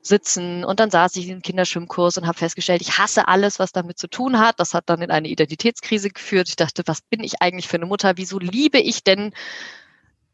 sitzen 0.00 0.64
und 0.64 0.78
dann 0.78 0.92
saß 0.92 1.16
ich 1.16 1.28
im 1.28 1.42
Kinderschwimmkurs 1.42 2.16
und 2.16 2.28
habe 2.28 2.38
festgestellt, 2.38 2.82
ich 2.82 2.98
hasse 2.98 3.26
alles, 3.26 3.58
was 3.58 3.72
damit 3.72 3.98
zu 3.98 4.06
tun 4.06 4.38
hat. 4.38 4.60
Das 4.60 4.74
hat 4.74 4.84
dann 4.86 5.02
in 5.02 5.10
eine 5.10 5.26
Identitätskrise 5.26 6.08
geführt. 6.08 6.48
Ich 6.48 6.56
dachte, 6.56 6.84
was 6.86 7.02
bin 7.02 7.24
ich 7.24 7.42
eigentlich 7.42 7.66
für 7.66 7.78
eine 7.78 7.86
Mutter? 7.86 8.12
Wieso 8.14 8.38
liebe 8.38 8.78
ich 8.78 9.02
denn 9.02 9.32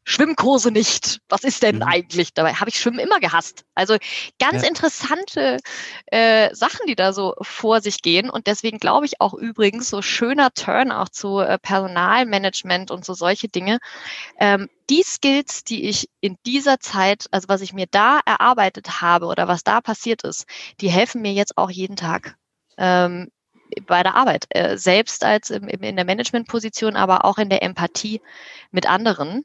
Schwimmkurse 0.08 0.70
nicht. 0.70 1.20
Was 1.28 1.42
ist 1.42 1.64
denn 1.64 1.76
mhm. 1.76 1.82
eigentlich? 1.82 2.32
Dabei 2.32 2.54
habe 2.54 2.70
ich 2.70 2.78
Schwimmen 2.78 3.00
immer 3.00 3.18
gehasst. 3.18 3.64
Also 3.74 3.96
ganz 4.38 4.62
ja. 4.62 4.68
interessante 4.68 5.58
äh, 6.06 6.54
Sachen, 6.54 6.86
die 6.86 6.94
da 6.94 7.12
so 7.12 7.34
vor 7.42 7.80
sich 7.80 8.02
gehen. 8.02 8.30
Und 8.30 8.46
deswegen 8.46 8.78
glaube 8.78 9.04
ich 9.04 9.20
auch 9.20 9.34
übrigens 9.34 9.90
so 9.90 10.02
schöner 10.02 10.52
Turn 10.54 10.92
auch 10.92 11.08
zu 11.08 11.40
äh, 11.40 11.58
Personalmanagement 11.58 12.92
und 12.92 13.04
so 13.04 13.14
solche 13.14 13.48
Dinge. 13.48 13.78
Ähm, 14.38 14.68
die 14.88 15.02
Skills, 15.02 15.64
die 15.64 15.88
ich 15.88 16.08
in 16.20 16.36
dieser 16.46 16.78
Zeit, 16.78 17.26
also 17.32 17.48
was 17.48 17.60
ich 17.60 17.72
mir 17.72 17.86
da 17.90 18.20
erarbeitet 18.24 19.00
habe 19.00 19.26
oder 19.26 19.48
was 19.48 19.64
da 19.64 19.80
passiert 19.80 20.22
ist, 20.22 20.46
die 20.80 20.88
helfen 20.88 21.20
mir 21.20 21.32
jetzt 21.32 21.58
auch 21.58 21.70
jeden 21.70 21.96
Tag. 21.96 22.36
Ähm, 22.78 23.28
bei 23.86 24.04
der 24.04 24.14
Arbeit, 24.14 24.46
äh, 24.50 24.76
selbst 24.76 25.24
als 25.24 25.50
im, 25.50 25.66
in 25.66 25.96
der 25.96 26.04
Managementposition, 26.04 26.94
aber 26.94 27.24
auch 27.24 27.38
in 27.38 27.50
der 27.50 27.64
Empathie 27.64 28.20
mit 28.70 28.88
anderen, 28.88 29.44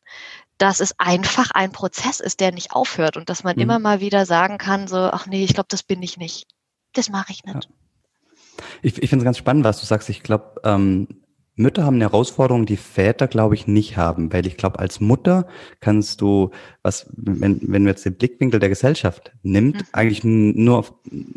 dass 0.62 0.80
es 0.80 0.94
einfach 1.00 1.50
ein 1.52 1.72
Prozess 1.72 2.20
ist, 2.20 2.40
der 2.40 2.52
nicht 2.52 2.72
aufhört 2.72 3.18
und 3.18 3.30
dass 3.30 3.44
man 3.44 3.56
mhm. 3.56 3.64
immer 3.64 3.80
mal 3.80 4.00
wieder 4.00 4.28
sagen 4.28 4.60
kann, 4.60 4.88
so, 4.88 4.98
ach 4.98 5.26
nee, 5.26 5.44
ich 5.44 5.56
glaube, 5.56 5.68
das 5.70 5.82
bin 5.82 6.04
ich 6.04 6.18
nicht. 6.18 6.48
Das 6.94 7.10
mache 7.10 7.32
ich 7.32 7.44
nicht. 7.44 7.66
Ja. 7.66 8.66
Ich, 8.84 9.02
ich 9.02 9.10
finde 9.10 9.24
es 9.24 9.26
ganz 9.26 9.38
spannend, 9.40 9.64
was 9.64 9.80
du 9.80 9.88
sagst. 9.88 10.10
Ich 10.10 10.22
glaube, 10.22 10.62
ähm, 10.64 11.08
Mütter 11.56 11.84
haben 11.84 11.96
eine 11.96 12.06
Herausforderung, 12.06 12.68
die 12.68 12.78
Väter, 12.78 13.28
glaube 13.28 13.56
ich, 13.56 13.66
nicht 13.66 13.98
haben, 13.98 14.32
weil 14.32 14.46
ich 14.46 14.56
glaube, 14.56 14.78
als 14.78 15.00
Mutter 15.00 15.48
kannst 15.80 16.22
du, 16.22 16.52
was, 16.84 17.10
wenn, 17.16 17.60
wenn 17.62 17.84
man 17.84 17.88
jetzt 17.88 18.06
den 18.06 18.16
Blickwinkel 18.16 18.60
der 18.60 18.70
Gesellschaft 18.70 19.32
nimmt, 19.42 19.78
mhm. 19.78 19.88
eigentlich 19.94 20.24
nur, 20.24 20.86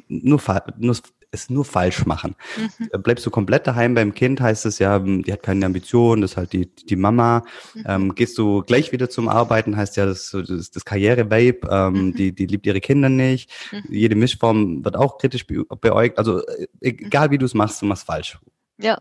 nur, 0.08 0.40
nur 0.76 0.96
es 1.34 1.50
nur 1.50 1.64
falsch 1.64 2.06
machen. 2.06 2.34
Mhm. 2.56 2.88
Äh, 2.92 2.98
bleibst 2.98 3.26
du 3.26 3.30
komplett 3.30 3.66
daheim 3.66 3.94
beim 3.94 4.14
Kind, 4.14 4.40
heißt 4.40 4.66
es 4.66 4.78
ja, 4.78 4.96
hm, 4.96 5.22
die 5.22 5.32
hat 5.32 5.42
keine 5.42 5.66
Ambition, 5.66 6.20
das 6.20 6.32
ist 6.32 6.36
halt 6.36 6.52
die, 6.52 6.66
die 6.66 6.96
Mama. 6.96 7.42
Mhm. 7.74 7.84
Ähm, 7.86 8.14
gehst 8.14 8.38
du 8.38 8.62
gleich 8.62 8.92
wieder 8.92 9.10
zum 9.10 9.28
Arbeiten, 9.28 9.76
heißt 9.76 9.96
ja, 9.96 10.06
das, 10.06 10.30
das, 10.30 10.70
das 10.70 10.84
Karriere-Babe, 10.84 11.68
ähm, 11.70 11.92
mhm. 11.92 12.14
die, 12.14 12.32
die 12.32 12.46
liebt 12.46 12.66
ihre 12.66 12.80
Kinder 12.80 13.08
nicht. 13.08 13.50
Mhm. 13.72 13.82
Jede 13.90 14.14
Mischform 14.14 14.84
wird 14.84 14.96
auch 14.96 15.18
kritisch 15.18 15.46
beäugt. 15.46 16.18
Also 16.18 16.46
äh, 16.46 16.66
egal 16.80 17.30
wie 17.30 17.38
du 17.38 17.46
es 17.46 17.54
machst, 17.54 17.82
du 17.82 17.86
machst 17.86 18.06
falsch. 18.06 18.38
Ja, 18.78 18.98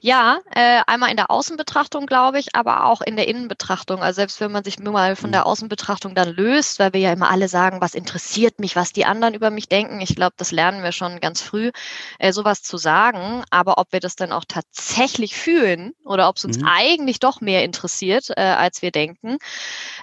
ja, 0.00 0.38
äh, 0.54 0.82
einmal 0.86 1.10
in 1.10 1.16
der 1.16 1.30
Außenbetrachtung, 1.30 2.06
glaube 2.06 2.38
ich, 2.38 2.54
aber 2.54 2.84
auch 2.84 3.00
in 3.00 3.16
der 3.16 3.28
Innenbetrachtung. 3.28 4.02
Also 4.02 4.16
selbst 4.16 4.40
wenn 4.40 4.52
man 4.52 4.64
sich 4.64 4.78
nur 4.78 4.92
mal 4.92 5.16
von 5.16 5.32
der 5.32 5.42
mhm. 5.42 5.46
Außenbetrachtung 5.46 6.14
dann 6.14 6.28
löst, 6.28 6.78
weil 6.78 6.92
wir 6.92 7.00
ja 7.00 7.12
immer 7.12 7.30
alle 7.30 7.48
sagen, 7.48 7.80
was 7.80 7.94
interessiert 7.94 8.60
mich, 8.60 8.76
was 8.76 8.92
die 8.92 9.06
anderen 9.06 9.34
über 9.34 9.50
mich 9.50 9.68
denken. 9.68 10.00
Ich 10.00 10.14
glaube, 10.14 10.34
das 10.36 10.52
lernen 10.52 10.82
wir 10.82 10.92
schon 10.92 11.20
ganz 11.20 11.40
früh, 11.40 11.70
äh, 12.18 12.32
sowas 12.32 12.62
zu 12.62 12.76
sagen. 12.76 13.44
Aber 13.50 13.78
ob 13.78 13.92
wir 13.92 14.00
das 14.00 14.16
dann 14.16 14.32
auch 14.32 14.44
tatsächlich 14.46 15.34
fühlen 15.34 15.92
oder 16.04 16.28
ob 16.28 16.36
es 16.36 16.44
uns 16.44 16.58
mhm. 16.58 16.68
eigentlich 16.68 17.18
doch 17.18 17.40
mehr 17.40 17.64
interessiert, 17.64 18.30
äh, 18.36 18.42
als 18.42 18.82
wir 18.82 18.90
denken, 18.90 19.38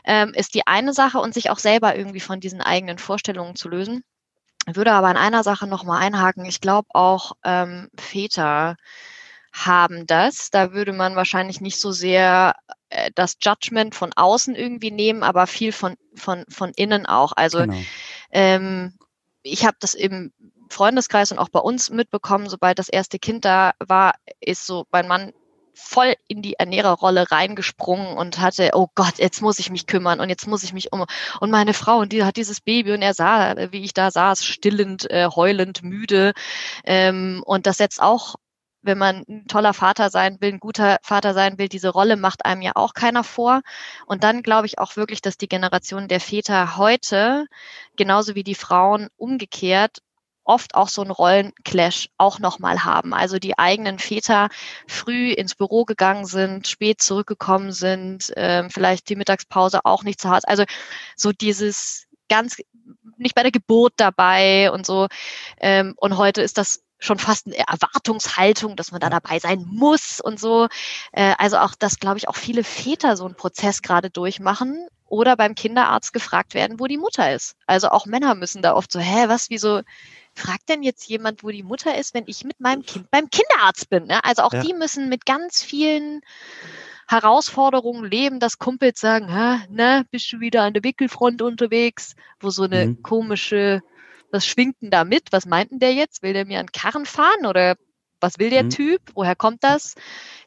ähm, 0.05 0.33
ist 0.33 0.55
die 0.55 0.65
eine 0.65 0.93
Sache 0.93 1.19
und 1.19 1.33
sich 1.33 1.49
auch 1.49 1.59
selber 1.59 1.95
irgendwie 1.95 2.19
von 2.19 2.39
diesen 2.39 2.61
eigenen 2.61 2.97
Vorstellungen 2.97 3.55
zu 3.55 3.69
lösen. 3.69 4.03
Ich 4.67 4.75
würde 4.75 4.91
aber 4.91 5.09
in 5.09 5.17
einer 5.17 5.43
Sache 5.43 5.67
nochmal 5.67 6.01
einhaken. 6.01 6.45
Ich 6.45 6.61
glaube 6.61 6.87
auch 6.93 7.33
ähm, 7.43 7.89
Väter, 7.97 8.77
haben 9.51 10.07
das. 10.07 10.49
Da 10.49 10.73
würde 10.73 10.93
man 10.93 11.15
wahrscheinlich 11.15 11.61
nicht 11.61 11.79
so 11.79 11.91
sehr 11.91 12.55
äh, 12.89 13.11
das 13.15 13.37
Judgment 13.41 13.95
von 13.95 14.11
außen 14.15 14.55
irgendwie 14.55 14.91
nehmen, 14.91 15.23
aber 15.23 15.47
viel 15.47 15.71
von, 15.71 15.95
von, 16.15 16.45
von 16.49 16.71
innen 16.75 17.05
auch. 17.05 17.33
Also 17.33 17.59
genau. 17.59 17.77
ähm, 18.31 18.97
ich 19.43 19.65
habe 19.65 19.77
das 19.79 19.93
im 19.93 20.31
Freundeskreis 20.69 21.31
und 21.31 21.39
auch 21.39 21.49
bei 21.49 21.59
uns 21.59 21.89
mitbekommen, 21.89 22.49
sobald 22.49 22.79
das 22.79 22.89
erste 22.89 23.19
Kind 23.19 23.43
da 23.45 23.71
war, 23.79 24.13
ist 24.39 24.65
so 24.65 24.85
mein 24.91 25.07
Mann 25.07 25.33
voll 25.73 26.15
in 26.27 26.41
die 26.41 26.53
Ernährerrolle 26.53 27.31
reingesprungen 27.31 28.17
und 28.17 28.39
hatte, 28.39 28.71
oh 28.73 28.87
Gott, 28.95 29.17
jetzt 29.17 29.41
muss 29.41 29.59
ich 29.59 29.69
mich 29.69 29.87
kümmern 29.87 30.19
und 30.19 30.29
jetzt 30.29 30.47
muss 30.47 30.63
ich 30.63 30.73
mich 30.73 30.91
um. 30.91 31.05
Und 31.39 31.51
meine 31.51 31.73
Frau, 31.73 31.99
und 31.99 32.13
die 32.13 32.23
hat 32.23 32.35
dieses 32.35 32.61
Baby 32.61 32.93
und 32.93 33.01
er 33.01 33.13
sah, 33.13 33.55
wie 33.71 33.83
ich 33.83 33.93
da 33.93 34.11
saß, 34.11 34.45
stillend, 34.45 35.09
äh, 35.09 35.27
heulend, 35.33 35.83
müde. 35.83 36.33
Ähm, 36.83 37.41
und 37.45 37.67
das 37.67 37.77
setzt 37.77 38.01
auch 38.01 38.35
wenn 38.81 38.97
man 38.97 39.23
ein 39.27 39.45
toller 39.47 39.73
Vater 39.73 40.09
sein 40.09 40.37
will, 40.39 40.53
ein 40.53 40.59
guter 40.59 40.97
Vater 41.03 41.33
sein 41.33 41.57
will, 41.57 41.69
diese 41.69 41.89
Rolle 41.89 42.17
macht 42.17 42.45
einem 42.45 42.61
ja 42.61 42.71
auch 42.75 42.93
keiner 42.93 43.23
vor. 43.23 43.61
Und 44.05 44.23
dann 44.23 44.43
glaube 44.43 44.67
ich 44.67 44.79
auch 44.79 44.95
wirklich, 44.95 45.21
dass 45.21 45.37
die 45.37 45.47
Generation 45.49 46.07
der 46.07 46.19
Väter 46.19 46.77
heute, 46.77 47.45
genauso 47.95 48.35
wie 48.35 48.43
die 48.43 48.55
Frauen 48.55 49.09
umgekehrt, 49.17 49.99
oft 50.43 50.75
auch 50.75 50.89
so 50.89 51.01
einen 51.01 51.11
Rollenclash 51.11 52.09
auch 52.17 52.39
nochmal 52.39 52.83
haben. 52.83 53.13
Also 53.13 53.37
die 53.37 53.57
eigenen 53.57 53.99
Väter 53.99 54.49
früh 54.87 55.31
ins 55.31 55.55
Büro 55.55 55.85
gegangen 55.85 56.25
sind, 56.25 56.67
spät 56.67 57.01
zurückgekommen 57.01 57.71
sind, 57.71 58.35
äh, 58.35 58.67
vielleicht 58.69 59.09
die 59.09 59.15
Mittagspause 59.15 59.85
auch 59.85 60.03
nicht 60.03 60.19
zu 60.19 60.29
Hause. 60.29 60.47
Also 60.47 60.63
so 61.15 61.31
dieses 61.31 62.07
ganz 62.27 62.57
nicht 63.17 63.35
bei 63.35 63.43
der 63.43 63.51
Geburt 63.51 63.93
dabei 63.97 64.71
und 64.71 64.85
so. 64.85 65.07
Ähm, 65.59 65.93
und 65.97 66.17
heute 66.17 66.41
ist 66.41 66.57
das 66.57 66.83
schon 67.01 67.17
fast 67.17 67.47
eine 67.47 67.57
Erwartungshaltung, 67.57 68.75
dass 68.77 68.91
man 68.91 69.01
da 69.01 69.09
dabei 69.09 69.39
sein 69.39 69.65
muss 69.67 70.21
und 70.21 70.39
so. 70.39 70.67
Äh, 71.11 71.33
also 71.37 71.57
auch, 71.57 71.75
dass, 71.75 71.99
glaube 71.99 72.17
ich, 72.17 72.29
auch 72.29 72.35
viele 72.35 72.63
Väter 72.63 73.17
so 73.17 73.25
einen 73.25 73.35
Prozess 73.35 73.81
gerade 73.81 74.09
durchmachen 74.09 74.87
oder 75.07 75.35
beim 75.35 75.55
Kinderarzt 75.55 76.13
gefragt 76.13 76.53
werden, 76.53 76.79
wo 76.79 76.87
die 76.87 76.97
Mutter 76.97 77.33
ist. 77.33 77.55
Also 77.65 77.89
auch 77.89 78.05
Männer 78.05 78.35
müssen 78.35 78.61
da 78.61 78.73
oft 78.73 78.91
so, 78.91 78.99
hä, 78.99 79.27
was, 79.27 79.49
wieso 79.49 79.81
fragt 80.35 80.69
denn 80.69 80.83
jetzt 80.83 81.09
jemand, 81.09 81.43
wo 81.43 81.49
die 81.49 81.63
Mutter 81.63 81.97
ist, 81.97 82.13
wenn 82.13 82.23
ich 82.27 82.45
mit 82.45 82.61
meinem 82.61 82.83
Kind 82.83 83.11
beim 83.11 83.29
Kinderarzt 83.29 83.89
bin? 83.89 84.05
Ne? 84.05 84.23
Also 84.23 84.43
auch 84.43 84.53
ja. 84.53 84.61
die 84.61 84.73
müssen 84.73 85.09
mit 85.09 85.25
ganz 85.25 85.63
vielen 85.63 86.21
Herausforderungen 87.07 88.05
leben, 88.05 88.39
dass 88.39 88.57
Kumpels 88.57 89.01
sagen, 89.01 89.27
Hä, 89.27 89.65
ne, 89.69 90.05
bist 90.11 90.31
du 90.31 90.39
wieder 90.39 90.61
an 90.61 90.73
der 90.73 90.83
Wickelfront 90.83 91.41
unterwegs, 91.41 92.15
wo 92.39 92.49
so 92.51 92.63
eine 92.63 92.85
mhm. 92.85 93.03
komische 93.03 93.81
was 94.31 94.45
schwingt 94.45 94.81
denn 94.81 94.91
da 94.91 95.03
mit? 95.03 95.31
Was 95.31 95.45
meinten 95.45 95.79
der 95.79 95.93
jetzt? 95.93 96.23
Will 96.23 96.33
der 96.33 96.45
mir 96.45 96.59
einen 96.59 96.71
Karren 96.71 97.05
fahren 97.05 97.45
oder 97.45 97.75
was 98.21 98.37
will 98.37 98.49
der 98.51 98.63
mhm. 98.63 98.69
Typ? 98.69 99.01
Woher 99.15 99.35
kommt 99.35 99.63
das? 99.63 99.95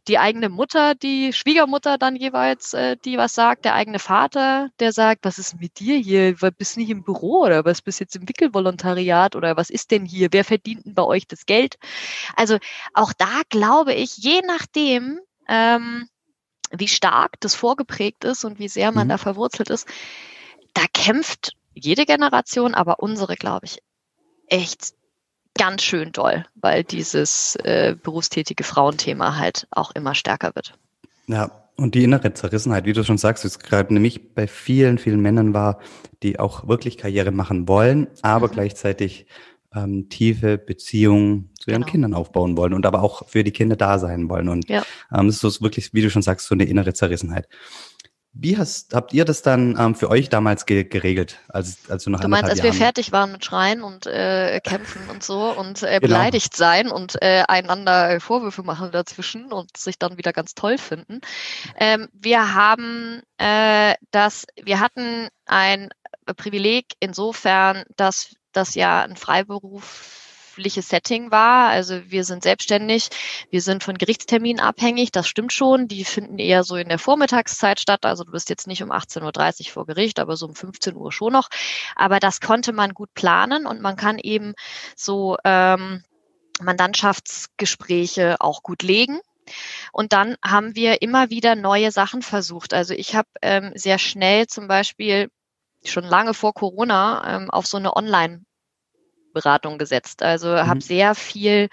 Die 0.07 0.19
eigene 0.19 0.49
Mutter, 0.49 0.95
die 0.95 1.33
Schwiegermutter 1.33 1.99
dann 1.99 2.14
jeweils, 2.14 2.73
äh, 2.73 2.97
die 3.05 3.19
was 3.19 3.35
sagt, 3.35 3.64
der 3.64 3.75
eigene 3.75 3.99
Vater, 3.99 4.71
der 4.79 4.93
sagt, 4.93 5.25
was 5.25 5.38
ist 5.38 5.61
mit 5.61 5.81
dir 5.81 5.97
hier? 5.97 6.35
Bist 6.57 6.76
du 6.76 6.81
nicht 6.81 6.91
im 6.91 7.03
Büro 7.03 7.43
oder 7.43 7.64
was 7.64 7.83
bist 7.83 8.00
jetzt 8.00 8.17
im 8.17 8.29
Wickelvolontariat 8.29 9.35
oder 9.35 9.57
was 9.57 9.71
ist 9.71 9.91
denn 9.91 10.05
hier? 10.05 10.29
Wer 10.31 10.45
verdient 10.45 10.87
denn 10.87 10.95
bei 10.95 11.03
euch 11.03 11.26
das 11.26 11.47
Geld? 11.47 11.76
Also 12.37 12.59
auch 12.93 13.12
da 13.12 13.43
glaube 13.49 13.95
ich, 13.95 14.17
je 14.19 14.43
nachdem, 14.47 15.21
ähm, 15.49 16.09
wie 16.71 16.88
stark 16.88 17.41
das 17.41 17.55
vorgeprägt 17.55 18.25
ist 18.25 18.45
und 18.45 18.59
wie 18.59 18.69
sehr 18.69 18.93
man 18.93 19.09
mhm. 19.09 19.11
da 19.11 19.19
verwurzelt 19.19 19.71
ist, 19.71 19.88
da 20.75 20.83
kämpft 20.93 21.53
jede 21.75 22.07
Generation, 22.07 22.75
aber 22.75 23.00
unsere, 23.00 23.37
glaube 23.37 23.66
ich, 23.66 23.78
echt 24.49 24.95
ganz 25.54 25.83
schön 25.83 26.12
doll, 26.12 26.45
weil 26.54 26.85
dieses 26.85 27.57
äh, 27.57 27.97
berufstätige 28.00 28.64
Frauenthema 28.64 29.37
halt 29.37 29.66
auch 29.71 29.93
immer 29.93 30.14
stärker 30.14 30.54
wird. 30.54 30.75
Ja, 31.26 31.50
und 31.76 31.95
die 31.95 32.04
innere 32.04 32.33
Zerrissenheit, 32.35 32.85
wie 32.85 32.93
du 32.93 33.04
schon 33.04 33.19
sagst, 33.19 33.45
ist 33.45 33.59
gerade 33.61 33.93
nämlich 33.93 34.35
bei 34.35 34.47
vielen, 34.47 34.99
vielen 34.99 35.21
Männern 35.21 35.54
war, 35.54 35.81
die 36.23 36.38
auch 36.38 36.69
wirklich 36.69 36.99
Karriere 36.99 37.31
machen 37.31 37.66
wollen, 37.66 38.09
aber 38.23 38.49
mhm. 38.49 38.52
gleichzeitig 38.52 39.26
ähm, 39.75 40.09
tiefe 40.09 40.57
Beziehungen 40.57 41.50
zu 41.59 41.71
ihren 41.71 41.83
genau. 41.83 41.90
Kindern 41.90 42.14
aufbauen 42.14 42.57
wollen 42.57 42.75
und 42.75 42.87
aber 42.87 43.02
auch 43.02 43.26
für 43.26 43.43
die 43.43 43.50
Kinder 43.50 43.76
da 43.76 43.99
sein 43.99 44.28
wollen. 44.28 44.49
Und 44.49 44.69
ja. 44.69 44.85
ähm, 45.12 45.26
das 45.26 45.37
ist 45.37 45.40
so 45.40 45.64
wirklich, 45.64 45.93
wie 45.93 46.02
du 46.02 46.11
schon 46.11 46.23
sagst, 46.23 46.47
so 46.47 46.54
eine 46.54 46.64
innere 46.64 46.95
Zerrissenheit. 46.95 47.49
Wie 48.37 48.59
hast, 48.59 48.95
habt 48.95 49.12
ihr 49.12 49.25
das 49.25 49.43
dann 49.43 49.79
ähm, 49.79 49.95
für 49.95 50.11
euch 50.11 50.29
damals 50.29 50.67
ge 50.67 50.83
geregelt, 50.83 51.38
als, 51.49 51.88
als 51.88 52.03
du 52.03 52.11
noch 52.11 52.19
Du 52.19 52.26
meinst, 52.26 52.50
als 52.50 52.64
wir 52.64 52.73
fertig 52.73 53.12
waren 53.12 53.31
mit 53.31 53.45
Schreien 53.45 53.83
und 53.85 54.07
äh, 54.07 54.61
Kämpfen 54.61 55.09
und 55.09 55.23
so 55.23 55.53
und 55.53 55.85
äh, 55.85 56.00
genau. 56.00 56.00
beleidigt 56.00 56.57
sein 56.57 56.88
und 56.88 57.21
äh, 57.23 57.45
einander 57.47 58.19
Vorwürfe 58.21 58.64
machen 58.64 58.91
dazwischen 58.91 59.53
und 59.53 59.76
sich 59.76 60.00
dann 60.00 60.19
wieder 60.19 60.33
ganz 60.33 60.57
toll 60.57 60.79
finden. 60.79 61.21
Ähm, 61.79 62.09
wir 62.12 62.55
haben 62.55 63.23
äh, 63.38 63.95
das, 64.11 64.47
wir 64.61 64.81
hatten 64.81 65.29
ein 65.47 65.91
Privileg 66.37 66.95
insofern, 66.99 67.85
dass 67.95 68.35
das 68.50 68.75
ja 68.75 69.03
ein 69.03 69.17
Freiberuf 69.17 70.24
berufliches 70.54 70.88
Setting 70.88 71.30
war. 71.30 71.68
Also 71.68 72.00
wir 72.11 72.25
sind 72.25 72.42
selbstständig, 72.42 73.08
wir 73.50 73.61
sind 73.61 73.82
von 73.82 73.99
Gerichtsterminen 73.99 74.61
abhängig, 74.61 75.11
das 75.11 75.26
stimmt 75.26 75.52
schon. 75.52 75.88
Die 75.88 76.04
finden 76.04 76.38
eher 76.38 76.62
so 76.62 76.76
in 76.76 76.88
der 76.88 76.99
Vormittagszeit 76.99 77.80
statt. 77.80 78.04
Also 78.04 78.25
du 78.25 78.32
bist 78.32 78.50
jetzt 78.50 78.66
nicht 78.66 78.82
um 78.82 78.92
18.30 78.92 79.66
Uhr 79.66 79.73
vor 79.73 79.87
Gericht, 79.87 80.20
aber 80.20 80.37
so 80.37 80.46
um 80.46 80.54
15 80.54 80.94
Uhr 80.94 81.12
schon 81.12 81.32
noch. 81.32 81.49
Aber 81.96 82.20
das 82.20 82.40
konnte 82.40 82.73
man 82.73 82.94
gut 82.94 83.12
planen 83.14 83.66
und 83.66 83.80
man 83.80 83.96
kann 83.96 84.18
eben 84.18 84.54
so 84.96 85.37
ähm, 85.44 86.04
Mandantschaftsgespräche 86.61 88.37
auch 88.38 88.62
gut 88.62 88.82
legen. 88.82 89.20
Und 89.92 90.12
dann 90.12 90.37
haben 90.42 90.75
wir 90.75 91.02
immer 91.02 91.30
wieder 91.30 91.54
neue 91.54 91.90
Sachen 91.90 92.23
versucht. 92.23 92.73
Also 92.73 92.94
ich 92.94 93.14
habe 93.14 93.28
ähm, 93.42 93.73
sehr 93.75 93.99
schnell 93.99 94.46
zum 94.46 94.68
Beispiel 94.68 95.28
schon 95.84 96.04
lange 96.04 96.32
vor 96.32 96.54
Corona 96.54 97.37
ähm, 97.37 97.50
auf 97.50 97.66
so 97.66 97.76
eine 97.76 97.96
Online- 97.96 98.44
Beratung 99.35 99.76
gesetzt. 99.76 100.23
Also 100.23 100.49
mhm. 100.49 100.67
habe 100.67 100.81
sehr 100.81 101.14
viel 101.14 101.69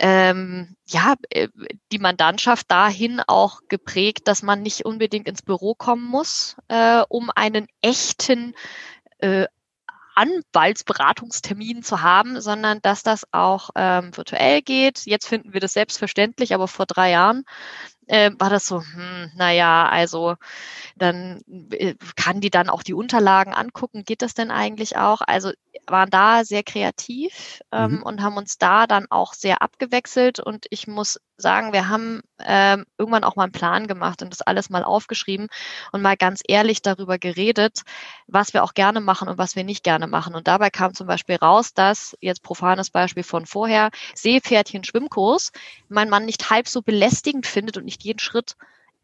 ähm, 0.00 0.76
ja, 0.86 1.14
äh, 1.30 1.48
die 1.92 1.98
Mandantschaft 1.98 2.70
dahin 2.70 3.20
auch 3.26 3.60
geprägt, 3.68 4.28
dass 4.28 4.42
man 4.42 4.62
nicht 4.62 4.84
unbedingt 4.84 5.28
ins 5.28 5.42
Büro 5.42 5.74
kommen 5.74 6.04
muss, 6.04 6.56
äh, 6.68 7.02
um 7.08 7.30
einen 7.34 7.66
echten 7.82 8.54
äh, 9.18 9.46
Anwaltsberatungstermin 10.14 11.82
zu 11.82 12.02
haben, 12.02 12.40
sondern 12.40 12.80
dass 12.82 13.02
das 13.02 13.24
auch 13.32 13.70
ähm, 13.76 14.16
virtuell 14.16 14.62
geht. 14.62 15.02
Jetzt 15.04 15.28
finden 15.28 15.52
wir 15.52 15.60
das 15.60 15.74
selbstverständlich, 15.74 16.54
aber 16.54 16.66
vor 16.66 16.86
drei 16.86 17.10
Jahren 17.10 17.44
äh, 18.08 18.30
war 18.38 18.50
das 18.50 18.66
so, 18.66 18.80
hm, 18.80 19.30
naja, 19.36 19.88
also 19.88 20.34
dann 20.96 21.40
äh, 21.70 21.94
kann 22.16 22.40
die 22.40 22.50
dann 22.50 22.68
auch 22.68 22.82
die 22.82 22.94
Unterlagen 22.94 23.54
angucken. 23.54 24.04
Geht 24.04 24.22
das 24.22 24.34
denn 24.34 24.50
eigentlich 24.50 24.96
auch? 24.96 25.20
Also 25.26 25.52
waren 25.86 26.10
da 26.10 26.44
sehr 26.44 26.62
kreativ 26.62 27.62
ähm, 27.72 27.96
mhm. 27.96 28.02
und 28.02 28.22
haben 28.22 28.36
uns 28.36 28.58
da 28.58 28.86
dann 28.86 29.06
auch 29.10 29.34
sehr 29.34 29.62
abgewechselt. 29.62 30.40
Und 30.40 30.66
ich 30.70 30.86
muss 30.86 31.20
sagen, 31.38 31.72
wir 31.72 31.88
haben 31.88 32.20
ähm, 32.40 32.84
irgendwann 32.98 33.24
auch 33.24 33.36
mal 33.36 33.44
einen 33.44 33.52
Plan 33.52 33.86
gemacht 33.86 34.22
und 34.22 34.32
das 34.32 34.42
alles 34.42 34.70
mal 34.70 34.84
aufgeschrieben 34.84 35.46
und 35.92 36.02
mal 36.02 36.16
ganz 36.16 36.40
ehrlich 36.46 36.82
darüber 36.82 37.18
geredet, 37.18 37.82
was 38.26 38.52
wir 38.52 38.64
auch 38.64 38.74
gerne 38.74 39.00
machen 39.00 39.28
und 39.28 39.38
was 39.38 39.56
wir 39.56 39.64
nicht 39.64 39.84
gerne 39.84 40.08
machen. 40.08 40.34
Und 40.34 40.48
dabei 40.48 40.70
kam 40.70 40.94
zum 40.94 41.06
Beispiel 41.06 41.36
raus, 41.36 41.72
dass, 41.74 42.16
jetzt 42.20 42.42
profanes 42.42 42.90
Beispiel 42.90 43.22
von 43.22 43.46
vorher, 43.46 43.90
Seepferdchen 44.14 44.84
Schwimmkurs, 44.84 45.52
mein 45.88 46.10
Mann 46.10 46.24
nicht 46.26 46.50
halb 46.50 46.68
so 46.68 46.82
belästigend 46.82 47.46
findet 47.46 47.76
und 47.76 47.84
nicht 47.84 48.02
jeden 48.04 48.18
Schritt 48.18 48.56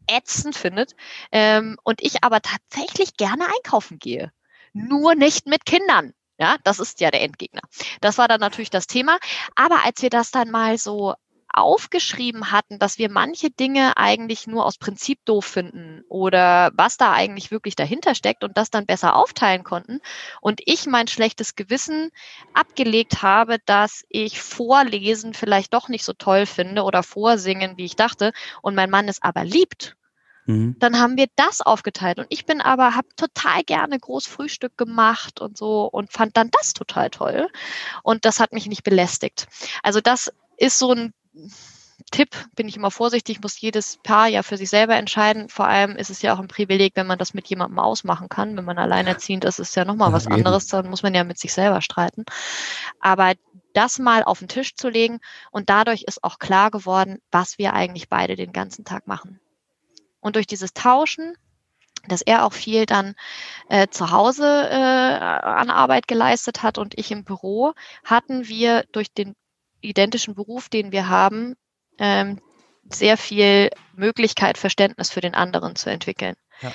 ätzend 0.07 0.55
findet 0.55 0.95
ähm, 1.31 1.77
und 1.83 2.03
ich 2.03 2.23
aber 2.23 2.41
tatsächlich 2.41 3.17
gerne 3.17 3.45
einkaufen 3.45 3.97
gehe. 3.97 4.31
Nur 4.73 5.15
nicht 5.15 5.47
mit 5.47 5.65
Kindern. 5.65 6.13
Ja, 6.37 6.57
das 6.65 6.79
ist 6.79 6.99
ja 6.99 7.11
der 7.11 7.21
Endgegner. 7.21 7.61
Das 8.01 8.17
war 8.17 8.27
dann 8.27 8.41
natürlich 8.41 8.69
das 8.69 8.87
Thema. 8.87 9.17
Aber 9.55 9.85
als 9.85 10.01
wir 10.01 10.09
das 10.09 10.31
dann 10.31 10.51
mal 10.51 10.77
so 10.77 11.15
aufgeschrieben 11.55 12.51
hatten, 12.51 12.79
dass 12.79 12.97
wir 12.97 13.09
manche 13.09 13.49
Dinge 13.49 13.97
eigentlich 13.97 14.45
nur 14.45 14.65
aus 14.65 14.77
Prinzip 14.77 15.23
doof 15.25 15.45
finden 15.45 16.03
oder 16.09 16.71
was 16.75 16.97
da 16.97 17.13
eigentlich 17.13 17.51
wirklich 17.51 17.75
dahinter 17.75 18.13
steckt 18.13 18.43
und 18.43 18.57
das 18.57 18.69
dann 18.69 18.85
besser 18.85 19.15
aufteilen 19.15 19.63
konnten 19.63 20.01
und 20.41 20.61
ich 20.65 20.85
mein 20.85 21.07
schlechtes 21.07 21.55
Gewissen 21.55 22.11
abgelegt 22.53 23.21
habe, 23.21 23.57
dass 23.65 24.03
ich 24.09 24.41
Vorlesen 24.41 25.33
vielleicht 25.33 25.73
doch 25.73 25.87
nicht 25.87 26.03
so 26.03 26.13
toll 26.13 26.45
finde 26.45 26.83
oder 26.83 27.03
Vorsingen, 27.03 27.77
wie 27.77 27.85
ich 27.85 27.95
dachte 27.95 28.33
und 28.61 28.75
mein 28.75 28.89
Mann 28.89 29.07
es 29.07 29.21
aber 29.21 29.45
liebt, 29.45 29.95
mhm. 30.45 30.75
dann 30.79 30.99
haben 30.99 31.17
wir 31.17 31.27
das 31.35 31.61
aufgeteilt. 31.61 32.19
Und 32.19 32.27
ich 32.29 32.45
bin 32.45 32.61
aber, 32.61 32.95
habe 32.95 33.07
total 33.15 33.63
gerne 33.63 33.97
groß 33.97 34.27
Frühstück 34.27 34.77
gemacht 34.77 35.39
und 35.39 35.57
so 35.57 35.85
und 35.85 36.11
fand 36.11 36.35
dann 36.35 36.51
das 36.51 36.73
total 36.73 37.09
toll. 37.09 37.47
Und 38.03 38.25
das 38.25 38.39
hat 38.39 38.51
mich 38.51 38.67
nicht 38.67 38.83
belästigt. 38.83 39.47
Also 39.83 40.01
das 40.01 40.31
ist 40.57 40.79
so 40.79 40.91
ein 40.91 41.13
Tipp, 42.11 42.35
bin 42.55 42.67
ich 42.67 42.75
immer 42.75 42.91
vorsichtig, 42.91 43.41
muss 43.41 43.59
jedes 43.59 43.97
Paar 44.03 44.27
ja 44.27 44.43
für 44.43 44.57
sich 44.57 44.69
selber 44.69 44.95
entscheiden. 44.95 45.49
Vor 45.49 45.67
allem 45.67 45.95
ist 45.95 46.09
es 46.09 46.21
ja 46.21 46.33
auch 46.33 46.39
ein 46.39 46.47
Privileg, 46.47 46.93
wenn 46.95 47.07
man 47.07 47.17
das 47.17 47.33
mit 47.33 47.47
jemandem 47.47 47.79
ausmachen 47.79 48.29
kann. 48.29 48.55
Wenn 48.55 48.65
man 48.65 48.77
alleinerziehend 48.77 49.45
ist, 49.45 49.59
ist 49.59 49.75
ja 49.75 49.85
nochmal 49.85 50.09
ja, 50.09 50.13
was 50.13 50.25
eben. 50.25 50.35
anderes, 50.35 50.67
dann 50.67 50.89
muss 50.89 51.03
man 51.03 51.15
ja 51.15 51.23
mit 51.23 51.39
sich 51.39 51.53
selber 51.53 51.81
streiten. 51.81 52.25
Aber 52.99 53.33
das 53.73 53.99
mal 53.99 54.23
auf 54.23 54.39
den 54.39 54.47
Tisch 54.47 54.75
zu 54.75 54.89
legen 54.89 55.19
und 55.51 55.69
dadurch 55.69 56.03
ist 56.03 56.23
auch 56.23 56.39
klar 56.39 56.71
geworden, 56.71 57.19
was 57.31 57.57
wir 57.57 57.73
eigentlich 57.73 58.09
beide 58.09 58.35
den 58.35 58.53
ganzen 58.53 58.85
Tag 58.85 59.07
machen. 59.07 59.39
Und 60.19 60.35
durch 60.35 60.47
dieses 60.47 60.73
Tauschen, 60.73 61.35
dass 62.07 62.21
er 62.21 62.45
auch 62.45 62.53
viel 62.53 62.85
dann 62.85 63.15
äh, 63.69 63.87
zu 63.87 64.11
Hause 64.11 64.69
äh, 64.69 64.75
an 64.75 65.69
Arbeit 65.69 66.07
geleistet 66.07 66.63
hat 66.63 66.77
und 66.77 66.97
ich 66.97 67.11
im 67.11 67.23
Büro, 67.23 67.73
hatten 68.03 68.47
wir 68.47 68.85
durch 68.91 69.11
den 69.11 69.35
identischen 69.89 70.35
Beruf, 70.35 70.69
den 70.69 70.91
wir 70.91 71.09
haben, 71.09 71.55
ähm, 71.97 72.41
sehr 72.89 73.17
viel 73.17 73.69
Möglichkeit, 73.95 74.57
Verständnis 74.57 75.09
für 75.09 75.21
den 75.21 75.35
anderen 75.35 75.75
zu 75.75 75.89
entwickeln. 75.89 76.35
Ja. 76.61 76.71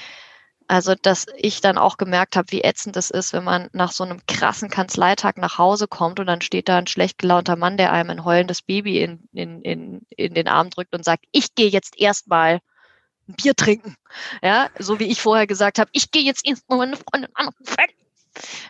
Also, 0.67 0.95
dass 0.95 1.27
ich 1.37 1.61
dann 1.61 1.79
auch 1.79 1.97
gemerkt 1.97 2.37
habe, 2.37 2.53
wie 2.53 2.63
ätzend 2.63 2.97
es 2.97 3.11
ist, 3.11 3.33
wenn 3.33 3.43
man 3.43 3.69
nach 3.73 3.91
so 3.91 4.05
einem 4.05 4.21
krassen 4.29 4.71
Kanzleitag 4.71 5.37
nach 5.37 5.59
Hause 5.59 5.89
kommt 5.89 6.21
und 6.21 6.27
dann 6.27 6.43
steht 6.43 6.69
da 6.69 6.79
ein 6.79 6.87
schlecht 6.87 7.19
gelaunter 7.19 7.57
Mann, 7.57 7.77
der 7.77 7.93
einem 7.93 8.11
ein 8.11 8.25
heulendes 8.25 8.63
Baby 8.63 9.03
in, 9.03 9.29
in, 9.33 9.63
in, 9.63 10.07
in 10.11 10.35
den 10.35 10.47
Arm 10.47 10.71
drückt 10.71 10.95
und 10.95 11.05
sagt, 11.05 11.25
ich 11.33 11.57
gehe 11.57 11.69
jetzt 11.69 11.99
erstmal 11.99 12.61
ein 13.29 13.35
Bier 13.35 13.57
trinken. 13.57 13.97
Ja, 14.43 14.69
so 14.79 15.01
wie 15.01 15.11
ich 15.11 15.21
vorher 15.21 15.49
gesagt 15.49 15.81
habe, 15.81 15.91
ich 15.93 16.13
gehe 16.13 16.23
jetzt 16.23 16.47
erstmal 16.47 16.79
meine 16.79 16.97
Freundin 16.97 17.31
anrufen. 17.35 17.77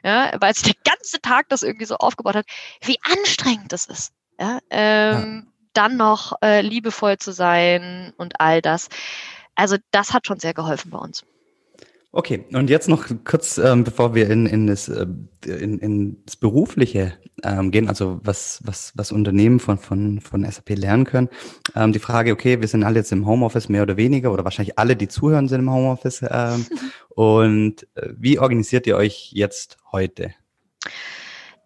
Ja, 0.02 0.32
weil 0.40 0.52
es 0.52 0.62
der 0.62 0.74
ganze 0.84 1.20
Tag 1.20 1.50
das 1.50 1.62
irgendwie 1.62 1.84
so 1.84 1.96
aufgebaut 1.96 2.34
hat, 2.34 2.46
wie 2.80 2.98
anstrengend 3.02 3.72
das 3.72 3.84
ist. 3.84 4.14
Ja, 4.40 4.58
ähm, 4.70 5.44
ja. 5.44 5.52
Dann 5.72 5.96
noch 5.96 6.32
äh, 6.42 6.62
liebevoll 6.62 7.18
zu 7.18 7.30
sein 7.30 8.12
und 8.16 8.40
all 8.40 8.60
das. 8.60 8.88
Also 9.54 9.76
das 9.92 10.12
hat 10.12 10.26
schon 10.26 10.40
sehr 10.40 10.54
geholfen 10.54 10.90
bei 10.90 10.98
uns. 10.98 11.24
Okay, 12.12 12.44
und 12.52 12.68
jetzt 12.70 12.88
noch 12.88 13.06
kurz, 13.24 13.56
ähm, 13.56 13.84
bevor 13.84 14.16
wir 14.16 14.28
in, 14.28 14.46
in, 14.46 14.66
das, 14.66 14.88
äh, 14.88 15.06
in, 15.46 15.78
in 15.78 16.24
das 16.26 16.34
Berufliche 16.34 17.12
ähm, 17.44 17.70
gehen, 17.70 17.88
also 17.88 18.18
was, 18.24 18.60
was, 18.64 18.92
was 18.96 19.12
Unternehmen 19.12 19.60
von, 19.60 19.78
von, 19.78 20.20
von 20.20 20.44
SAP 20.44 20.70
lernen 20.70 21.04
können. 21.04 21.28
Ähm, 21.76 21.92
die 21.92 22.00
Frage, 22.00 22.32
okay, 22.32 22.60
wir 22.60 22.66
sind 22.66 22.82
alle 22.82 22.96
jetzt 22.96 23.12
im 23.12 23.26
Homeoffice 23.26 23.68
mehr 23.68 23.82
oder 23.82 23.96
weniger, 23.96 24.32
oder 24.32 24.42
wahrscheinlich 24.42 24.76
alle, 24.76 24.96
die 24.96 25.06
zuhören, 25.06 25.46
sind 25.46 25.60
im 25.60 25.70
Homeoffice. 25.70 26.24
Ähm, 26.28 26.66
und 27.10 27.86
äh, 27.94 28.08
wie 28.16 28.40
organisiert 28.40 28.88
ihr 28.88 28.96
euch 28.96 29.30
jetzt 29.32 29.76
heute? 29.92 30.34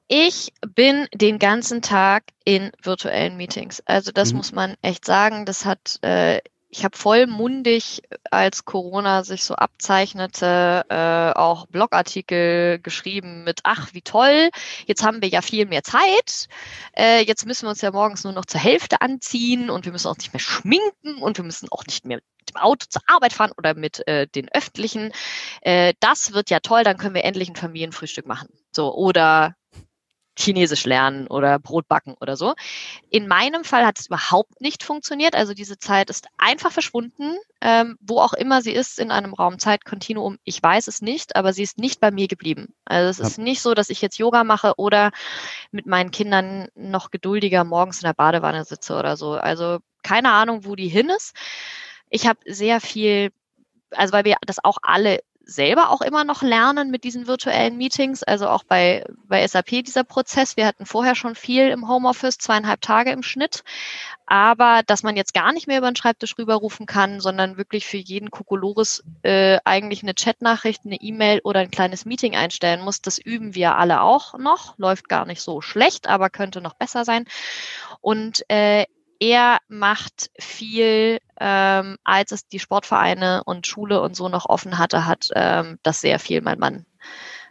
Ich 0.07 0.53
bin 0.75 1.09
den 1.15 1.39
ganzen 1.39 1.81
Tag 1.81 2.25
in 2.45 2.71
virtuellen 2.83 3.37
Meetings. 3.37 3.83
Also 3.87 4.13
das 4.13 4.33
mhm. 4.33 4.39
muss 4.39 4.53
man 4.53 4.75
echt 4.83 5.05
sagen. 5.07 5.47
Das 5.47 5.65
hat, 5.65 5.99
äh, 6.03 6.41
ich 6.69 6.85
habe 6.85 6.97
vollmundig, 6.97 8.03
als 8.31 8.65
Corona 8.65 9.25
sich 9.25 9.45
so 9.45 9.55
abzeichnete, 9.55 10.85
äh, 10.91 11.39
auch 11.39 11.67
Blogartikel 11.69 12.81
geschrieben 12.81 13.45
mit, 13.45 13.61
ach, 13.63 13.95
wie 13.95 14.03
toll, 14.03 14.51
jetzt 14.85 15.05
haben 15.05 15.23
wir 15.23 15.29
ja 15.29 15.41
viel 15.41 15.67
mehr 15.67 15.85
Zeit. 15.85 16.49
Äh, 16.93 17.23
jetzt 17.25 17.47
müssen 17.47 17.67
wir 17.67 17.71
uns 17.71 17.81
ja 17.81 17.93
morgens 17.93 18.25
nur 18.25 18.33
noch 18.33 18.45
zur 18.45 18.61
Hälfte 18.61 19.01
anziehen 19.01 19.71
und 19.71 19.85
wir 19.85 19.93
müssen 19.93 20.09
uns 20.09 20.19
nicht 20.19 20.35
mehr 20.35 20.41
schminken 20.41 21.23
und 21.23 21.39
wir 21.39 21.45
müssen 21.45 21.69
auch 21.71 21.87
nicht 21.87 22.05
mehr 22.05 22.19
mit 22.19 22.51
dem 22.51 22.57
Auto 22.57 22.87
zur 22.91 23.03
Arbeit 23.07 23.33
fahren 23.33 23.53
oder 23.57 23.75
mit 23.75 24.07
äh, 24.07 24.27
den 24.27 24.51
öffentlichen. 24.53 25.13
Äh, 25.63 25.95
das 26.01 26.33
wird 26.33 26.51
ja 26.51 26.61
toll, 26.61 26.83
dann 26.83 26.99
können 26.99 27.15
wir 27.15 27.25
endlich 27.25 27.49
ein 27.49 27.57
Familienfrühstück 27.57 28.27
machen. 28.27 28.49
So, 28.73 28.93
oder 28.95 29.55
Chinesisch 30.37 30.85
lernen 30.85 31.27
oder 31.27 31.59
Brot 31.59 31.87
backen 31.89 32.15
oder 32.21 32.37
so. 32.37 32.55
In 33.11 33.29
meinem 33.29 33.65
Fall 33.65 33.87
hat 33.87 33.99
es 33.99 34.07
überhaupt 34.07 34.61
nicht 34.61 34.83
funktioniert. 34.83 35.35
Also 35.35 35.55
diese 35.55 35.79
Zeit 35.79 36.11
ist 36.11 36.27
einfach 36.39 36.73
verschwunden, 36.73 37.37
ähm, 37.61 37.97
wo 38.01 38.21
auch 38.21 38.33
immer 38.33 38.63
sie 38.63 38.73
ist 38.73 38.99
in 38.99 39.11
einem 39.11 39.35
Raum 39.35 39.59
Zeitkontinuum. 39.59 40.39
Ich 40.45 40.63
weiß 40.63 40.89
es 40.89 41.03
nicht, 41.03 41.37
aber 41.37 41.53
sie 41.53 41.63
ist 41.63 41.79
nicht 41.79 42.01
bei 42.01 42.11
mir 42.11 42.29
geblieben. 42.29 42.75
Also 42.85 43.11
es 43.11 43.19
ja. 43.19 43.27
ist 43.27 43.39
nicht 43.39 43.63
so, 43.63 43.75
dass 43.75 43.91
ich 43.91 44.03
jetzt 44.03 44.19
Yoga 44.19 44.45
mache 44.45 44.75
oder 44.77 45.13
mit 45.71 45.87
meinen 45.87 46.11
Kindern 46.11 46.69
noch 46.75 47.11
geduldiger 47.11 47.65
morgens 47.65 48.03
in 48.03 48.07
der 48.07 48.15
Badewanne 48.15 48.65
sitze 48.65 48.97
oder 48.97 49.17
so. 49.17 49.33
Also 49.33 49.79
keine 50.03 50.33
Ahnung, 50.33 50.65
wo 50.65 50.75
die 50.75 50.89
hin 50.89 51.09
ist. 51.11 51.35
Ich 52.11 52.27
habe 52.27 52.41
sehr 52.47 52.81
viel 52.81 53.31
also 53.97 54.13
weil 54.13 54.25
wir 54.25 54.37
das 54.47 54.63
auch 54.63 54.79
alle 54.83 55.21
selber 55.47 55.91
auch 55.91 56.01
immer 56.01 56.25
noch 56.25 56.43
lernen 56.43 56.91
mit 56.91 57.05
diesen 57.05 57.27
virtuellen 57.27 57.77
Meetings, 57.77 58.23
also 58.23 58.49
auch 58.49 58.65
bei, 58.65 59.05
bei 59.27 59.47
SAP 59.47 59.85
dieser 59.85 60.05
Prozess. 60.05 60.57
Wir 60.57 60.67
hatten 60.67 60.87
vorher 60.87 61.15
schon 61.15 61.35
viel 61.35 61.69
im 61.69 61.89
Homeoffice, 61.89 62.39
zweieinhalb 62.39 62.81
Tage 62.81 63.11
im 63.11 63.23
Schnitt, 63.23 63.63
aber 64.27 64.83
dass 64.87 65.03
man 65.03 65.17
jetzt 65.17 65.35
gar 65.35 65.53
nicht 65.53 65.67
mehr 65.67 65.79
über 65.79 65.91
den 65.91 65.97
Schreibtisch 65.97 66.37
rüberrufen 66.39 66.87
kann, 66.87 67.21
sondern 67.21 67.57
wirklich 67.57 67.87
für 67.87 67.99
jeden 67.99 68.31
Kokolores 68.31 69.05
äh, 69.23 69.59
eigentlich 69.65 70.03
eine 70.03 70.15
Chatnachricht, 70.15 70.83
eine 70.85 70.97
E-Mail 70.97 71.41
oder 71.45 71.61
ein 71.61 71.71
kleines 71.71 72.05
Meeting 72.05 72.35
einstellen 72.35 72.81
muss, 72.81 73.03
das 73.03 73.19
üben 73.19 73.55
wir 73.55 73.77
alle 73.77 74.01
auch 74.01 74.39
noch. 74.39 74.79
Läuft 74.79 75.09
gar 75.09 75.27
nicht 75.27 75.43
so 75.43 75.61
schlecht, 75.61 76.09
aber 76.09 76.31
könnte 76.31 76.61
noch 76.61 76.75
besser 76.75 77.05
sein. 77.05 77.27
Und 78.01 78.49
äh, 78.49 78.87
er 79.21 79.59
macht 79.69 80.31
viel, 80.39 81.19
ähm, 81.41 81.97
als 82.05 82.33
es 82.33 82.47
die 82.49 82.59
Sportvereine 82.59 83.43
und 83.45 83.67
Schule 83.67 84.01
und 84.01 84.17
so 84.17 84.29
noch 84.29 84.47
offen 84.47 84.79
hatte, 84.79 85.07
hat 85.07 85.29
ähm, 85.35 85.79
das 85.83 86.01
sehr 86.01 86.19
viel 86.19 86.41
mein 86.41 86.59
Mann 86.59 86.87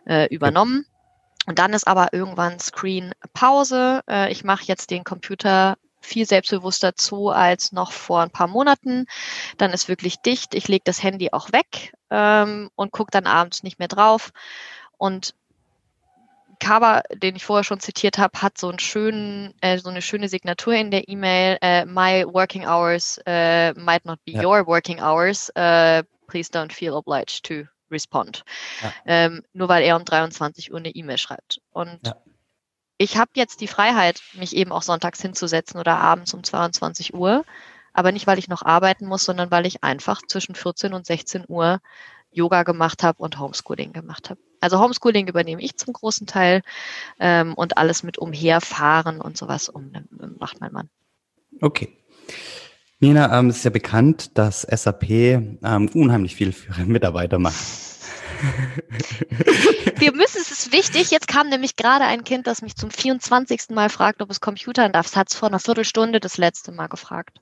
äh, 0.05 0.27
übernommen. 0.33 0.85
Und 1.45 1.59
dann 1.59 1.73
ist 1.73 1.87
aber 1.87 2.13
irgendwann 2.13 2.59
Screen 2.59 3.13
Pause. 3.33 4.01
Äh, 4.09 4.31
ich 4.31 4.43
mache 4.43 4.63
jetzt 4.65 4.91
den 4.91 5.03
Computer 5.03 5.77
viel 5.99 6.25
selbstbewusster 6.25 6.95
zu 6.95 7.29
als 7.29 7.71
noch 7.71 7.91
vor 7.91 8.21
ein 8.21 8.31
paar 8.31 8.47
Monaten. 8.47 9.05
Dann 9.57 9.71
ist 9.71 9.87
wirklich 9.87 10.17
dicht. 10.17 10.53
Ich 10.53 10.67
lege 10.67 10.83
das 10.85 11.01
Handy 11.01 11.29
auch 11.31 11.51
weg 11.51 11.93
ähm, 12.09 12.69
und 12.75 12.91
gucke 12.91 13.11
dann 13.11 13.25
abends 13.25 13.63
nicht 13.63 13.79
mehr 13.79 13.87
drauf. 13.87 14.31
Und 14.97 15.35
Cover, 16.63 17.03
den 17.13 17.35
ich 17.35 17.43
vorher 17.43 17.65
schon 17.65 17.81
zitiert 17.81 18.17
habe, 18.17 18.41
hat 18.41 18.57
so, 18.57 18.69
einen 18.69 18.79
schönen, 18.79 19.53
äh, 19.59 19.77
so 19.77 19.89
eine 19.89 20.01
schöne 20.01 20.29
Signatur 20.29 20.73
in 20.73 20.91
der 20.91 21.09
E-Mail. 21.09 21.57
Äh, 21.61 21.85
My 21.85 22.25
working 22.25 22.65
hours 22.65 23.19
uh, 23.27 23.73
might 23.77 24.05
not 24.05 24.19
be 24.25 24.31
ja. 24.31 24.43
your 24.43 24.65
working 24.65 25.01
hours. 25.01 25.51
Uh, 25.57 26.03
please 26.27 26.49
don't 26.49 26.71
feel 26.71 26.93
obliged 26.93 27.43
to 27.43 27.65
respond. 27.91 28.43
Ja. 28.81 28.93
Ähm, 29.05 29.43
nur 29.51 29.67
weil 29.67 29.83
er 29.83 29.97
um 29.97 30.05
23 30.05 30.71
Uhr 30.71 30.79
eine 30.79 30.91
E-Mail 30.91 31.17
schreibt. 31.17 31.59
Und 31.71 31.99
ja. 32.05 32.15
ich 32.97 33.17
habe 33.17 33.31
jetzt 33.35 33.59
die 33.59 33.67
Freiheit, 33.67 34.21
mich 34.33 34.55
eben 34.55 34.71
auch 34.71 34.83
sonntags 34.83 35.21
hinzusetzen 35.21 35.81
oder 35.81 35.97
abends 35.97 36.33
um 36.33 36.43
22 36.43 37.13
Uhr. 37.13 37.43
Aber 37.91 38.13
nicht, 38.13 38.25
weil 38.25 38.39
ich 38.39 38.47
noch 38.47 38.63
arbeiten 38.63 39.05
muss, 39.05 39.25
sondern 39.25 39.51
weil 39.51 39.65
ich 39.65 39.83
einfach 39.83 40.21
zwischen 40.25 40.55
14 40.55 40.93
und 40.93 41.05
16 41.05 41.43
Uhr 41.47 41.79
Yoga 42.31 42.63
gemacht 42.63 43.03
habe 43.03 43.21
und 43.21 43.37
Homeschooling 43.37 43.91
gemacht 43.91 44.29
habe. 44.29 44.39
Also 44.63 44.79
Homeschooling 44.79 45.27
übernehme 45.27 45.61
ich 45.61 45.75
zum 45.75 45.91
großen 45.91 46.25
Teil 46.25 46.61
ähm, 47.19 47.53
und 47.53 47.77
alles 47.77 48.01
mit 48.01 48.17
umherfahren 48.17 49.19
und 49.19 49.37
sowas 49.37 49.67
um, 49.67 49.91
macht 50.39 50.61
mein 50.61 50.71
Mann. 50.71 50.89
Okay. 51.59 51.97
Nina, 52.99 53.37
ähm, 53.37 53.49
es 53.49 53.57
ist 53.57 53.65
ja 53.65 53.71
bekannt, 53.71 54.37
dass 54.37 54.61
SAP 54.61 55.09
ähm, 55.09 55.89
unheimlich 55.93 56.35
viel 56.35 56.53
für 56.53 56.71
ihre 56.71 56.85
Mitarbeiter 56.85 57.39
macht. 57.39 57.55
wir 59.97 60.13
müssen, 60.13 60.41
es 60.41 60.51
ist 60.51 60.71
wichtig. 60.71 61.11
Jetzt 61.11 61.27
kam 61.27 61.49
nämlich 61.49 61.75
gerade 61.75 62.05
ein 62.05 62.23
Kind, 62.23 62.47
das 62.47 62.61
mich 62.61 62.77
zum 62.77 62.89
24. 62.89 63.71
Mal 63.71 63.89
fragt, 63.89 64.21
ob 64.21 64.29
es 64.29 64.39
Computern 64.39 64.93
darf. 64.93 65.07
Es 65.07 65.17
hat 65.17 65.29
es 65.29 65.35
vor 65.35 65.49
einer 65.49 65.59
Viertelstunde 65.59 66.21
das 66.21 66.37
letzte 66.37 66.71
Mal 66.71 66.87
gefragt. 66.87 67.41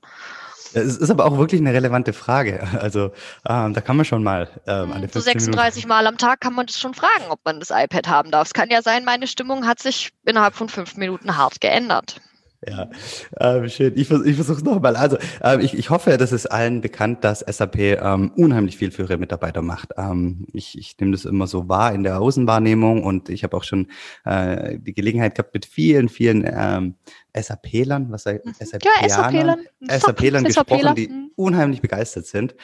Es 0.74 0.96
ist 0.96 1.10
aber 1.10 1.24
auch 1.24 1.38
wirklich 1.38 1.60
eine 1.60 1.72
relevante 1.72 2.12
Frage. 2.12 2.60
Also 2.82 3.12
ähm, 3.48 3.74
da 3.74 3.80
kann 3.80 3.96
man 3.96 4.04
schon 4.04 4.22
mal 4.22 4.48
ähm, 4.66 4.92
alle 4.92 5.08
So 5.08 5.20
36 5.20 5.84
Minuten. 5.84 5.88
Mal 5.88 6.06
am 6.06 6.18
Tag 6.18 6.40
kann 6.40 6.54
man 6.54 6.66
das 6.66 6.78
schon 6.78 6.94
fragen, 6.94 7.24
ob 7.30 7.40
man 7.44 7.60
das 7.60 7.70
iPad 7.70 8.08
haben 8.08 8.30
darf. 8.30 8.48
Es 8.48 8.54
kann 8.54 8.70
ja 8.70 8.82
sein, 8.82 9.04
meine 9.04 9.26
Stimmung 9.26 9.66
hat 9.66 9.78
sich 9.78 10.10
innerhalb 10.24 10.54
von 10.54 10.68
fünf 10.68 10.96
Minuten 10.96 11.36
hart 11.36 11.60
geändert. 11.60 12.20
Ja, 12.68 12.88
ähm, 13.40 13.68
schön. 13.68 13.92
Ich, 13.96 14.08
ich 14.08 14.36
versuche 14.36 14.58
es 14.58 14.62
nochmal. 14.62 14.94
Also 14.94 15.18
ähm, 15.42 15.60
ich, 15.60 15.74
ich 15.74 15.90
hoffe, 15.90 16.16
dass 16.16 16.30
es 16.30 16.46
allen 16.46 16.80
bekannt, 16.80 17.24
dass 17.24 17.40
SAP 17.40 17.76
ähm, 17.78 18.30
unheimlich 18.36 18.76
viel 18.76 18.92
für 18.92 19.02
ihre 19.02 19.18
Mitarbeiter 19.18 19.62
macht. 19.62 19.90
Ähm, 19.96 20.46
ich, 20.52 20.78
ich 20.78 20.96
nehme 21.00 21.10
das 21.10 21.24
immer 21.24 21.48
so 21.48 21.68
wahr 21.68 21.92
in 21.92 22.04
der 22.04 22.20
Außenwahrnehmung 22.20 23.02
und 23.02 23.30
ich 23.30 23.42
habe 23.42 23.56
auch 23.56 23.64
schon 23.64 23.88
äh, 24.24 24.78
die 24.78 24.94
Gelegenheit 24.94 25.34
gehabt, 25.34 25.54
mit 25.54 25.66
vielen, 25.66 26.08
vielen 26.08 26.44
ähm, 26.46 26.94
SAP-Lern, 27.34 28.10
was 28.10 28.24
sei 28.24 28.40
mhm. 28.44 28.54
SAP-Lern, 28.58 29.60
ja, 29.80 29.98
SAP-Lern 29.98 30.44
gesprochen, 30.44 30.94
die 30.94 31.30
unheimlich 31.36 31.80
begeistert 31.80 32.26
sind. 32.26 32.54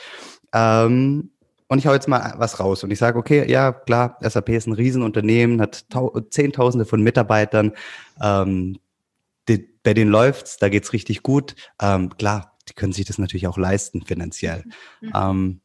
Ähm, 0.52 1.30
und 1.68 1.78
ich 1.78 1.86
hau 1.86 1.92
jetzt 1.92 2.08
mal 2.08 2.34
was 2.38 2.60
raus 2.60 2.82
und 2.82 2.90
ich 2.90 2.98
sage, 2.98 3.18
okay, 3.18 3.48
ja, 3.50 3.72
klar, 3.72 4.18
SAP 4.22 4.50
ist 4.50 4.66
ein 4.66 4.72
Riesenunternehmen, 4.72 5.60
hat 5.60 5.84
Zehntausende 6.30 6.86
von 6.86 7.02
Mitarbeitern. 7.02 7.72
Ähm, 8.22 8.78
die, 9.48 9.58
bei 9.82 9.92
denen 9.92 10.10
läuft's, 10.10 10.56
da 10.56 10.70
geht's 10.70 10.92
richtig 10.94 11.22
gut. 11.22 11.54
Ähm, 11.80 12.16
klar, 12.16 12.56
die 12.68 12.72
können 12.72 12.92
sich 12.92 13.04
das 13.04 13.18
natürlich 13.18 13.46
auch 13.46 13.58
leisten 13.58 14.02
finanziell. 14.02 14.64
Mhm. 15.00 15.12
Ähm, 15.14 15.60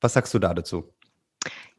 was 0.00 0.12
sagst 0.12 0.32
du 0.34 0.38
da 0.38 0.54
dazu? 0.54 0.92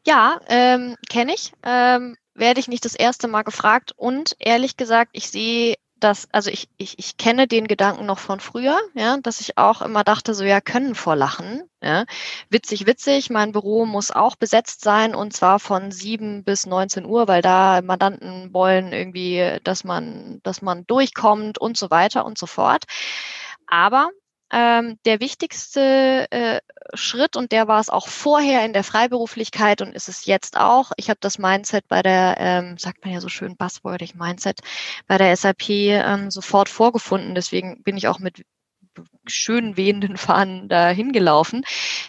Ja, 0.06 0.40
ähm, 0.48 0.96
kenne 1.08 1.34
ich. 1.34 1.52
Ähm, 1.62 2.16
werde 2.34 2.60
ich 2.60 2.68
nicht 2.68 2.84
das 2.84 2.94
erste 2.94 3.28
Mal 3.28 3.42
gefragt 3.42 3.92
und 3.96 4.36
ehrlich 4.38 4.76
gesagt, 4.76 5.10
ich 5.14 5.30
sehe 5.30 5.76
dass, 6.00 6.28
also 6.32 6.50
ich, 6.50 6.68
ich, 6.76 6.98
ich 6.98 7.16
kenne 7.16 7.46
den 7.46 7.66
Gedanken 7.68 8.06
noch 8.06 8.18
von 8.18 8.40
früher, 8.40 8.78
ja, 8.94 9.16
dass 9.18 9.40
ich 9.40 9.56
auch 9.58 9.82
immer 9.82 10.04
dachte, 10.04 10.34
so 10.34 10.44
ja, 10.44 10.60
können 10.60 10.94
vor 10.94 11.16
Lachen. 11.16 11.62
Ja. 11.82 12.04
Witzig, 12.50 12.86
witzig, 12.86 13.30
mein 13.30 13.52
Büro 13.52 13.86
muss 13.86 14.10
auch 14.10 14.36
besetzt 14.36 14.82
sein 14.82 15.14
und 15.14 15.32
zwar 15.32 15.58
von 15.58 15.90
sieben 15.92 16.44
bis 16.44 16.66
19 16.66 17.04
Uhr, 17.06 17.28
weil 17.28 17.42
da 17.42 17.80
Mandanten 17.82 18.52
wollen 18.52 18.92
irgendwie, 18.92 19.58
dass 19.64 19.84
man, 19.84 20.40
dass 20.42 20.62
man 20.62 20.86
durchkommt 20.86 21.58
und 21.58 21.76
so 21.76 21.90
weiter 21.90 22.26
und 22.26 22.38
so 22.38 22.46
fort. 22.46 22.84
Aber 23.66 24.10
ähm, 24.52 24.98
der 25.04 25.20
wichtigste 25.20 26.26
äh, 26.30 26.60
Schritt 26.94 27.36
und 27.36 27.52
der 27.52 27.68
war 27.68 27.80
es 27.80 27.90
auch 27.90 28.08
vorher 28.08 28.64
in 28.64 28.72
der 28.72 28.84
Freiberuflichkeit 28.84 29.82
und 29.82 29.94
ist 29.94 30.08
es 30.08 30.24
jetzt 30.26 30.56
auch. 30.56 30.92
Ich 30.96 31.10
habe 31.10 31.18
das 31.20 31.38
Mindset 31.38 31.88
bei 31.88 32.02
der, 32.02 32.36
ähm, 32.38 32.78
sagt 32.78 33.04
man 33.04 33.12
ja 33.12 33.20
so 33.20 33.28
schön 33.28 33.56
buzzwordig 33.56 34.14
Mindset, 34.14 34.60
bei 35.06 35.18
der 35.18 35.36
SAP 35.36 35.68
ähm, 35.68 36.30
sofort 36.30 36.68
vorgefunden. 36.68 37.34
Deswegen 37.34 37.82
bin 37.82 37.96
ich 37.96 38.08
auch 38.08 38.18
mit 38.20 38.44
schön 39.26 39.76
wehenden 39.76 40.16
Fahnen 40.16 40.68
dahin 40.68 41.12
gelaufen, 41.12 41.64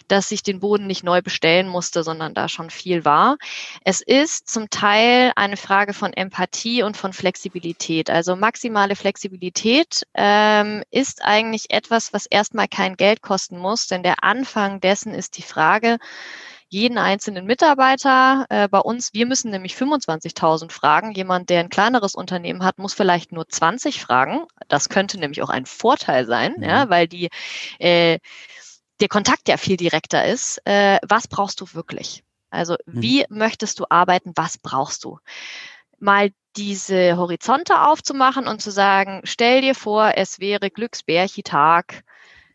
dass 0.08 0.30
ich 0.30 0.42
den 0.42 0.60
Boden 0.60 0.86
nicht 0.86 1.04
neu 1.04 1.22
bestellen 1.22 1.68
musste, 1.68 2.02
sondern 2.02 2.34
da 2.34 2.48
schon 2.48 2.70
viel 2.70 3.04
war. 3.04 3.36
Es 3.84 4.00
ist 4.00 4.48
zum 4.48 4.70
Teil 4.70 5.32
eine 5.36 5.56
Frage 5.56 5.94
von 5.94 6.12
Empathie 6.12 6.82
und 6.82 6.96
von 6.96 7.12
Flexibilität. 7.12 8.10
Also 8.10 8.36
maximale 8.36 8.96
Flexibilität 8.96 10.06
ähm, 10.14 10.82
ist 10.90 11.22
eigentlich 11.24 11.66
etwas, 11.70 12.12
was 12.12 12.26
erstmal 12.26 12.68
kein 12.68 12.96
Geld 12.96 13.22
kosten 13.22 13.58
muss, 13.58 13.86
denn 13.86 14.02
der 14.02 14.24
Anfang 14.24 14.80
dessen 14.80 15.14
ist 15.14 15.36
die 15.36 15.42
Frage, 15.42 15.98
jeden 16.68 16.98
einzelnen 16.98 17.46
Mitarbeiter. 17.46 18.46
Äh, 18.48 18.68
bei 18.68 18.78
uns, 18.78 19.14
wir 19.14 19.26
müssen 19.26 19.50
nämlich 19.50 19.74
25.000 19.74 20.70
fragen. 20.70 21.12
Jemand, 21.12 21.50
der 21.50 21.60
ein 21.60 21.70
kleineres 21.70 22.14
Unternehmen 22.14 22.62
hat, 22.62 22.78
muss 22.78 22.94
vielleicht 22.94 23.32
nur 23.32 23.48
20 23.48 24.00
fragen. 24.00 24.46
Das 24.68 24.88
könnte 24.88 25.18
nämlich 25.18 25.42
auch 25.42 25.48
ein 25.48 25.66
Vorteil 25.66 26.26
sein, 26.26 26.54
mhm. 26.58 26.64
ja, 26.64 26.90
weil 26.90 27.08
die, 27.08 27.30
äh, 27.78 28.18
der 29.00 29.08
Kontakt 29.08 29.48
ja 29.48 29.56
viel 29.56 29.76
direkter 29.76 30.26
ist. 30.26 30.60
Äh, 30.66 30.98
was 31.06 31.28
brauchst 31.28 31.60
du 31.60 31.66
wirklich? 31.72 32.22
Also 32.50 32.76
mhm. 32.86 33.02
wie 33.02 33.24
möchtest 33.28 33.80
du 33.80 33.86
arbeiten? 33.88 34.32
Was 34.36 34.58
brauchst 34.58 35.04
du? 35.04 35.18
Mal 35.98 36.30
diese 36.56 37.16
Horizonte 37.16 37.82
aufzumachen 37.82 38.46
und 38.46 38.60
zu 38.60 38.70
sagen, 38.70 39.20
stell 39.24 39.62
dir 39.62 39.74
vor, 39.74 40.12
es 40.16 40.38
wäre 40.38 40.70
Glücksbärchi-Tag 40.70 42.04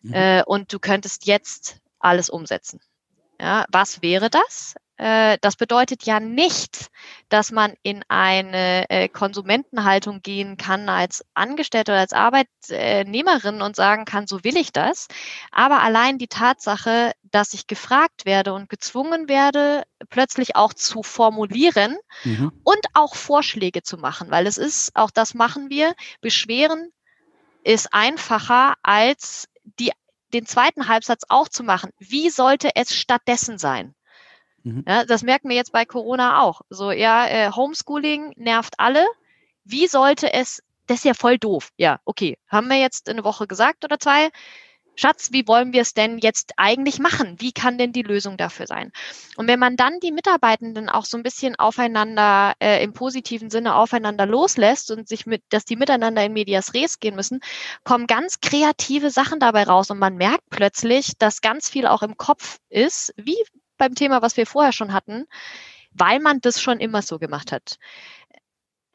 mhm. 0.01 0.13
äh, 0.13 0.43
und 0.45 0.71
du 0.71 0.79
könntest 0.79 1.25
jetzt 1.25 1.77
alles 1.99 2.29
umsetzen. 2.29 2.79
Ja, 3.43 3.65
was 3.67 4.01
wäre 4.01 4.29
das? 4.29 4.75
Äh, 4.95 5.37
das 5.41 5.57
bedeutet 5.57 6.03
ja 6.03 6.21
nicht, 6.21 6.87
dass 7.27 7.51
man 7.51 7.73
in 7.83 8.05
eine 8.07 8.89
äh, 8.89 9.09
Konsumentenhaltung 9.09 10.21
gehen 10.21 10.55
kann 10.55 10.87
als 10.87 11.25
Angestellte 11.33 11.91
oder 11.91 11.99
als 11.99 12.13
Arbeitnehmerin 12.13 13.61
und 13.61 13.75
sagen 13.75 14.05
kann, 14.05 14.27
so 14.27 14.45
will 14.45 14.55
ich 14.55 14.71
das. 14.71 15.09
Aber 15.51 15.81
allein 15.81 16.19
die 16.19 16.29
Tatsache, 16.29 17.11
dass 17.23 17.53
ich 17.53 17.67
gefragt 17.67 18.23
werde 18.23 18.53
und 18.53 18.69
gezwungen 18.69 19.27
werde, 19.27 19.83
plötzlich 20.07 20.55
auch 20.55 20.73
zu 20.73 21.03
formulieren 21.03 21.97
mhm. 22.23 22.53
und 22.63 22.85
auch 22.93 23.15
Vorschläge 23.15 23.83
zu 23.83 23.97
machen, 23.97 24.31
weil 24.31 24.47
es 24.47 24.57
ist, 24.57 24.95
auch 24.95 25.11
das 25.11 25.33
machen 25.33 25.69
wir, 25.69 25.95
Beschweren 26.21 26.93
ist 27.65 27.93
einfacher 27.93 28.75
als 28.83 29.49
die 29.79 29.91
den 30.33 30.45
zweiten 30.45 30.87
Halbsatz 30.87 31.23
auch 31.29 31.47
zu 31.47 31.63
machen. 31.63 31.91
Wie 31.99 32.29
sollte 32.29 32.71
es 32.75 32.95
stattdessen 32.95 33.57
sein? 33.57 33.95
Mhm. 34.63 34.83
Ja, 34.87 35.05
das 35.05 35.23
merken 35.23 35.49
wir 35.49 35.55
jetzt 35.55 35.71
bei 35.71 35.85
Corona 35.85 36.41
auch. 36.41 36.61
So, 36.69 36.91
ja, 36.91 37.27
äh, 37.27 37.51
Homeschooling 37.51 38.33
nervt 38.35 38.75
alle. 38.79 39.05
Wie 39.63 39.87
sollte 39.87 40.33
es, 40.33 40.63
das 40.87 40.99
ist 40.99 41.05
ja 41.05 41.13
voll 41.13 41.37
doof. 41.37 41.69
Ja, 41.77 41.99
okay. 42.05 42.37
Haben 42.47 42.67
wir 42.67 42.77
jetzt 42.77 43.09
eine 43.09 43.23
Woche 43.23 43.47
gesagt 43.47 43.83
oder 43.85 43.99
zwei? 43.99 44.29
Schatz, 44.95 45.31
wie 45.31 45.47
wollen 45.47 45.73
wir 45.73 45.81
es 45.81 45.93
denn 45.93 46.19
jetzt 46.19 46.53
eigentlich 46.57 46.99
machen? 46.99 47.35
Wie 47.39 47.51
kann 47.51 47.77
denn 47.77 47.93
die 47.93 48.03
Lösung 48.03 48.37
dafür 48.37 48.67
sein? 48.67 48.91
Und 49.35 49.47
wenn 49.47 49.59
man 49.59 49.75
dann 49.75 49.99
die 49.99 50.11
Mitarbeitenden 50.11 50.89
auch 50.89 51.05
so 51.05 51.17
ein 51.17 51.23
bisschen 51.23 51.55
aufeinander, 51.55 52.53
äh, 52.59 52.83
im 52.83 52.93
positiven 52.93 53.49
Sinne 53.49 53.75
aufeinander 53.75 54.25
loslässt 54.25 54.91
und 54.91 55.07
sich 55.07 55.25
mit, 55.25 55.41
dass 55.49 55.65
die 55.65 55.75
miteinander 55.75 56.23
in 56.23 56.33
Medias 56.33 56.73
Res 56.73 56.99
gehen 56.99 57.15
müssen, 57.15 57.39
kommen 57.83 58.07
ganz 58.07 58.39
kreative 58.39 59.09
Sachen 59.09 59.39
dabei 59.39 59.63
raus 59.63 59.89
und 59.89 59.99
man 59.99 60.15
merkt 60.15 60.49
plötzlich, 60.49 61.17
dass 61.17 61.41
ganz 61.41 61.69
viel 61.69 61.87
auch 61.87 62.03
im 62.03 62.17
Kopf 62.17 62.57
ist, 62.69 63.13
wie 63.17 63.37
beim 63.77 63.95
Thema, 63.95 64.21
was 64.21 64.37
wir 64.37 64.45
vorher 64.45 64.71
schon 64.71 64.93
hatten, 64.93 65.25
weil 65.91 66.19
man 66.19 66.39
das 66.41 66.61
schon 66.61 66.79
immer 66.79 67.01
so 67.01 67.19
gemacht 67.19 67.51
hat 67.51 67.77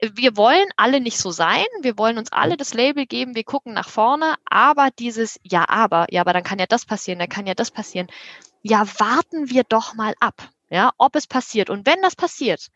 wir 0.00 0.36
wollen 0.36 0.68
alle 0.76 1.00
nicht 1.00 1.18
so 1.18 1.30
sein, 1.30 1.66
wir 1.82 1.98
wollen 1.98 2.18
uns 2.18 2.32
alle 2.32 2.56
das 2.56 2.74
Label 2.74 3.06
geben, 3.06 3.34
wir 3.34 3.44
gucken 3.44 3.74
nach 3.74 3.88
vorne, 3.88 4.34
aber 4.44 4.90
dieses 4.98 5.40
Ja, 5.42 5.68
aber, 5.68 6.06
ja, 6.10 6.20
aber 6.20 6.32
dann 6.32 6.44
kann 6.44 6.58
ja 6.58 6.66
das 6.66 6.86
passieren, 6.86 7.18
dann 7.18 7.28
kann 7.28 7.46
ja 7.46 7.54
das 7.54 7.70
passieren. 7.70 8.08
Ja, 8.62 8.86
warten 8.98 9.50
wir 9.50 9.64
doch 9.64 9.94
mal 9.94 10.14
ab, 10.20 10.50
ja, 10.70 10.92
ob 10.98 11.16
es 11.16 11.26
passiert. 11.26 11.70
Und 11.70 11.86
wenn 11.86 12.00
das 12.02 12.16
passiert, 12.16 12.68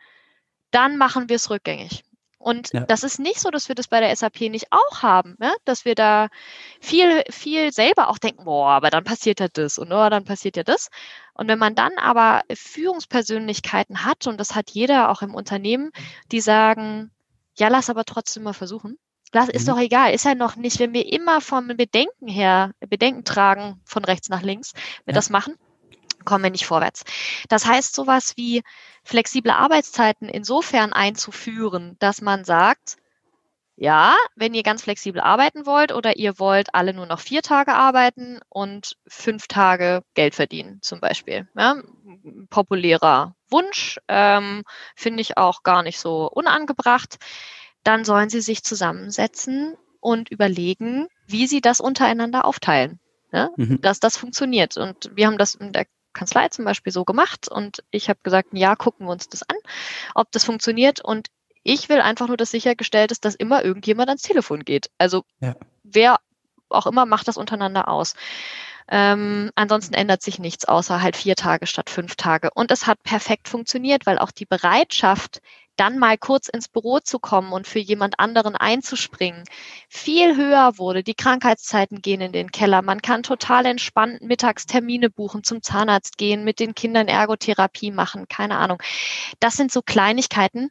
dann 0.71 0.97
machen 0.97 1.29
wir 1.29 1.37
es 1.37 1.51
rückgängig. 1.51 2.03
Und 2.43 2.73
ja. 2.73 2.81
das 2.81 3.05
ist 3.05 3.19
nicht 3.19 3.41
so, 3.41 3.51
dass 3.51 3.69
wir 3.69 3.75
das 3.75 3.89
bei 3.89 4.01
der 4.01 4.15
SAP 4.15 4.41
nicht 4.43 4.67
auch 4.71 5.03
haben, 5.03 5.37
ja? 5.41 5.55
dass 5.65 5.85
wir 5.85 5.95
da 5.95 6.29
viel, 6.81 7.23
viel 7.31 7.73
selber 7.73 8.09
auch 8.09 8.19
denken, 8.19 8.45
boah, 8.45 8.71
aber 8.71 8.91
dann 8.91 9.05
passiert 9.05 9.41
ja 9.41 9.47
das 9.53 9.79
und 9.79 9.93
oh, 9.93 10.09
dann 10.11 10.25
passiert 10.25 10.57
ja 10.57 10.65
das. 10.65 10.89
Und 11.35 11.49
wenn 11.49 11.59
man 11.59 11.75
dann 11.75 11.93
aber 11.99 12.43
Führungspersönlichkeiten 12.53 14.05
hat, 14.05 14.27
und 14.27 14.39
das 14.39 14.55
hat 14.55 14.71
jeder 14.71 15.11
auch 15.11 15.23
im 15.23 15.35
Unternehmen, 15.35 15.91
die 16.31 16.41
sagen, 16.41 17.11
ja, 17.57 17.69
lass 17.69 17.91
aber 17.91 18.05
trotzdem 18.05 18.43
mal 18.43 18.53
versuchen. 18.53 18.99
Das 19.31 19.49
ist 19.49 19.67
mhm. 19.67 19.71
doch 19.71 19.79
egal, 19.79 20.13
ist 20.13 20.25
ja 20.25 20.35
noch 20.35 20.57
nicht, 20.57 20.79
wenn 20.79 20.93
wir 20.93 21.11
immer 21.11 21.41
vom 21.41 21.69
Bedenken 21.69 22.29
her, 22.29 22.73
Bedenken 22.81 23.25
tragen 23.25 23.81
von 23.85 24.05
rechts 24.05 24.29
nach 24.29 24.43
links, 24.43 24.73
wir 25.05 25.13
ja. 25.13 25.15
das 25.15 25.31
machen, 25.31 25.55
kommen 26.23 26.45
wir 26.45 26.51
nicht 26.51 26.67
vorwärts. 26.67 27.05
Das 27.49 27.67
heißt, 27.67 27.95
sowas 27.95 28.35
wie 28.37 28.63
flexible 29.05 29.51
Arbeitszeiten 29.51 30.29
insofern 30.29 30.93
einzuführen, 30.93 31.97
dass 31.99 32.21
man 32.21 32.45
sagt, 32.45 32.97
ja, 33.77 34.17
wenn 34.37 34.55
ihr 34.55 34.63
ganz 34.63 34.83
flexibel 34.83 35.21
arbeiten 35.21 35.67
wollt 35.67 35.93
oder 35.93 36.17
ihr 36.17 36.39
wollt 36.39 36.75
alle 36.75 36.95
nur 36.95 37.07
noch 37.07 37.21
vier 37.21 37.43
Tage 37.43 37.75
arbeiten 37.75 38.39
und 38.49 38.97
fünf 39.09 39.49
Tage 39.49 40.03
Geld 40.15 40.35
verdienen, 40.35 40.79
zum 40.83 41.01
Beispiel. 41.01 41.49
Ja, 41.57 41.77
populärer 42.51 43.35
Wunsch, 43.51 43.99
ähm, 44.09 44.63
finde 44.95 45.23
ich 45.23 45.37
auch 45.37 45.63
gar 45.63 45.83
nicht 45.83 45.99
so 45.99 46.31
unangebracht. 46.31 47.19
Dann 47.83 48.05
sollen 48.05 48.29
sie 48.29 48.41
sich 48.41 48.63
zusammensetzen 48.63 49.77
und 50.01 50.31
überlegen, 50.31 51.09
wie 51.27 51.47
sie 51.47 51.61
das 51.61 51.81
untereinander 51.81 52.45
aufteilen. 52.45 53.01
Ja? 53.33 53.51
Mhm. 53.57 53.81
Dass 53.81 54.01
das 54.01 54.17
funktioniert. 54.17 54.77
Und 54.77 55.11
wir 55.15 55.27
haben 55.27 55.39
das 55.39 55.55
in 55.55 55.73
der 55.73 55.87
Kanzlei 56.13 56.49
zum 56.49 56.65
Beispiel 56.65 56.93
so 56.93 57.05
gemacht 57.05 57.49
und 57.49 57.83
ich 57.91 58.09
habe 58.09 58.21
gesagt, 58.23 58.49
ja, 58.53 58.77
gucken 58.77 59.07
wir 59.07 59.13
uns 59.13 59.29
das 59.29 59.43
an, 59.43 59.57
ob 60.15 60.31
das 60.33 60.45
funktioniert 60.45 61.01
und 61.05 61.29
ich 61.65 61.89
will 61.89 62.01
einfach 62.01 62.29
nur, 62.29 62.37
dass 62.37 62.51
sichergestellt 62.51 63.13
ist, 63.13 63.25
dass 63.25 63.35
immer 63.35 63.65
irgendjemand 63.65 64.09
ans 64.09 64.23
Telefon 64.23 64.65
geht. 64.65 64.91
Also 64.99 65.25
ja. 65.41 65.55
wer 65.85 66.19
auch 66.69 66.87
immer 66.87 67.07
macht 67.07 67.29
das 67.29 67.37
untereinander 67.37 67.89
aus. 67.89 68.15
Ähm, 68.89 69.51
ansonsten 69.55 69.95
ändert 69.95 70.23
sich 70.23 70.39
nichts, 70.39 70.65
außer 70.65 71.01
halt 71.01 71.17
vier 71.17 71.37
Tage 71.37 71.67
statt 71.67 71.89
fünf 71.89 72.17
Tage. 72.17 72.51
Und 72.53 72.71
es 72.71 72.87
hat 72.87 73.03
perfekt 73.03 73.49
funktioniert, 73.49 74.07
weil 74.07 74.19
auch 74.19 74.33
die 74.33 74.47
Bereitschaft, 74.47 75.41
dann 75.77 75.99
mal 75.99 76.19
kurz 76.19 76.49
ins 76.49 76.69
Büro 76.69 77.01
zu 77.01 77.19
kommen 77.19 77.53
und 77.53 77.67
für 77.67 77.79
jemand 77.79 78.19
anderen 78.19 78.57
einzuspringen, 78.57 79.45
viel 79.89 80.37
höher 80.37 80.79
wurde. 80.79 81.03
Die 81.03 81.15
Krankheitszeiten 81.15 82.03
gehen 82.03 82.21
in 82.21 82.33
den 82.33 82.51
Keller. 82.51 82.83
Man 82.83 83.03
kann 83.03 83.23
total 83.23 83.67
entspannt 83.67 84.23
Mittagstermine 84.23 85.11
buchen, 85.11 85.45
zum 85.45 85.63
Zahnarzt 85.63 86.19
gehen, 86.19 86.45
mit 86.45 86.61
den 86.61 86.75
Kindern 86.75 87.09
Ergotherapie 87.09 87.91
machen, 87.91 88.29
keine 88.29 88.59
Ahnung. 88.59 88.83
Das 89.41 89.55
sind 89.55 89.73
so 89.73 89.83
Kleinigkeiten 89.83 90.71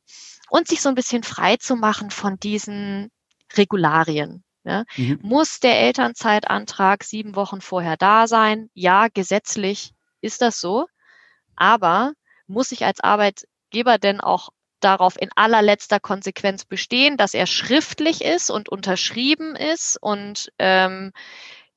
und 0.49 0.67
sich 0.67 0.81
so 0.81 0.89
ein 0.89 0.95
bisschen 0.95 1.23
frei 1.23 1.57
zu 1.57 1.75
machen 1.75 2.11
von 2.11 2.37
diesen 2.37 3.09
Regularien. 3.55 4.43
Ja. 4.63 4.83
Mhm. 4.95 5.19
Muss 5.23 5.59
der 5.59 5.79
Elternzeitantrag 5.79 7.03
sieben 7.03 7.35
Wochen 7.35 7.61
vorher 7.61 7.97
da 7.97 8.27
sein? 8.27 8.69
Ja, 8.73 9.07
gesetzlich 9.07 9.93
ist 10.21 10.41
das 10.41 10.59
so. 10.59 10.85
Aber 11.55 12.13
muss 12.47 12.71
ich 12.71 12.85
als 12.85 12.99
Arbeitgeber 12.99 13.97
denn 13.97 14.21
auch 14.21 14.49
darauf 14.83 15.19
in 15.19 15.29
allerletzter 15.35 15.99
Konsequenz 15.99 16.65
bestehen, 16.65 17.17
dass 17.17 17.33
er 17.33 17.45
schriftlich 17.45 18.23
ist 18.23 18.49
und 18.49 18.69
unterschrieben 18.69 19.55
ist 19.55 19.97
und 20.01 20.51
ähm, 20.59 21.11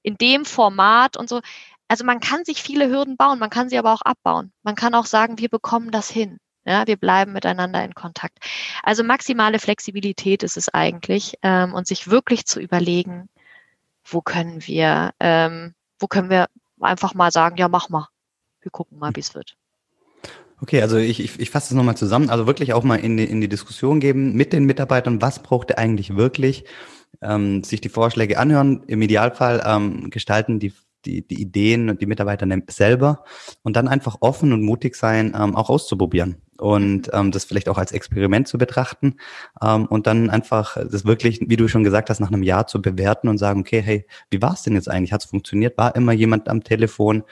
in 0.02 0.16
dem 0.16 0.44
Format 0.44 1.16
und 1.16 1.28
so. 1.28 1.40
Also 1.88 2.04
man 2.04 2.20
kann 2.20 2.44
sich 2.44 2.62
viele 2.62 2.88
Hürden 2.88 3.16
bauen, 3.16 3.38
man 3.38 3.50
kann 3.50 3.68
sie 3.68 3.78
aber 3.78 3.92
auch 3.92 4.02
abbauen. 4.02 4.52
Man 4.62 4.74
kann 4.74 4.94
auch 4.94 5.06
sagen, 5.06 5.38
wir 5.38 5.48
bekommen 5.48 5.90
das 5.90 6.08
hin. 6.10 6.38
Ja, 6.66 6.86
wir 6.86 6.96
bleiben 6.96 7.32
miteinander 7.32 7.84
in 7.84 7.94
Kontakt. 7.94 8.38
Also 8.82 9.04
maximale 9.04 9.58
Flexibilität 9.58 10.42
ist 10.42 10.56
es 10.56 10.70
eigentlich 10.70 11.34
ähm, 11.42 11.74
und 11.74 11.86
sich 11.86 12.08
wirklich 12.08 12.46
zu 12.46 12.58
überlegen, 12.58 13.28
wo 14.04 14.22
können 14.22 14.66
wir, 14.66 15.12
ähm, 15.20 15.74
wo 15.98 16.06
können 16.06 16.30
wir 16.30 16.48
einfach 16.80 17.14
mal 17.14 17.30
sagen, 17.30 17.56
ja, 17.58 17.68
mach 17.68 17.90
mal. 17.90 18.08
Wir 18.62 18.70
gucken 18.70 18.98
mal, 18.98 19.14
wie 19.14 19.20
es 19.20 19.34
wird. 19.34 19.56
Okay, 20.64 20.80
also 20.80 20.96
ich, 20.96 21.20
ich, 21.20 21.38
ich 21.38 21.50
fasse 21.50 21.68
das 21.68 21.76
nochmal 21.76 21.94
zusammen. 21.94 22.30
Also 22.30 22.46
wirklich 22.46 22.72
auch 22.72 22.84
mal 22.84 22.96
in 22.96 23.18
die, 23.18 23.24
in 23.24 23.42
die 23.42 23.50
Diskussion 23.50 24.00
geben 24.00 24.32
mit 24.32 24.54
den 24.54 24.64
Mitarbeitern, 24.64 25.20
was 25.20 25.40
braucht 25.40 25.70
er 25.70 25.78
eigentlich 25.78 26.16
wirklich, 26.16 26.64
ähm, 27.20 27.62
sich 27.62 27.82
die 27.82 27.90
Vorschläge 27.90 28.38
anhören, 28.38 28.82
im 28.86 29.02
Idealfall 29.02 29.62
ähm, 29.66 30.08
gestalten 30.08 30.60
die, 30.60 30.72
die, 31.04 31.20
die 31.20 31.42
Ideen 31.42 31.90
und 31.90 32.00
die 32.00 32.06
Mitarbeiter 32.06 32.48
selber 32.68 33.24
und 33.62 33.76
dann 33.76 33.88
einfach 33.88 34.16
offen 34.20 34.54
und 34.54 34.62
mutig 34.62 34.96
sein, 34.96 35.36
ähm, 35.38 35.54
auch 35.54 35.68
auszuprobieren 35.68 36.36
und 36.56 37.10
ähm, 37.12 37.30
das 37.30 37.44
vielleicht 37.44 37.68
auch 37.68 37.76
als 37.76 37.92
Experiment 37.92 38.48
zu 38.48 38.56
betrachten 38.56 39.16
ähm, 39.60 39.84
und 39.84 40.06
dann 40.06 40.30
einfach 40.30 40.78
das 40.90 41.04
wirklich, 41.04 41.40
wie 41.42 41.56
du 41.56 41.68
schon 41.68 41.84
gesagt 41.84 42.08
hast, 42.08 42.20
nach 42.20 42.28
einem 42.28 42.42
Jahr 42.42 42.66
zu 42.66 42.80
bewerten 42.80 43.28
und 43.28 43.36
sagen, 43.36 43.60
okay, 43.60 43.82
hey, 43.82 44.06
wie 44.30 44.40
war 44.40 44.54
es 44.54 44.62
denn 44.62 44.74
jetzt 44.74 44.88
eigentlich? 44.88 45.12
Hat 45.12 45.22
es 45.22 45.30
funktioniert? 45.30 45.76
War 45.76 45.94
immer 45.94 46.12
jemand 46.12 46.48
am 46.48 46.64
Telefon? 46.64 47.24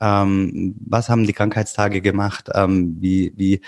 Ähm, 0.00 0.76
was 0.86 1.08
haben 1.08 1.26
die 1.26 1.32
Krankheitstage 1.32 2.00
gemacht? 2.00 2.48
Ähm, 2.54 2.96
wie, 3.00 3.32
wie, 3.36 3.60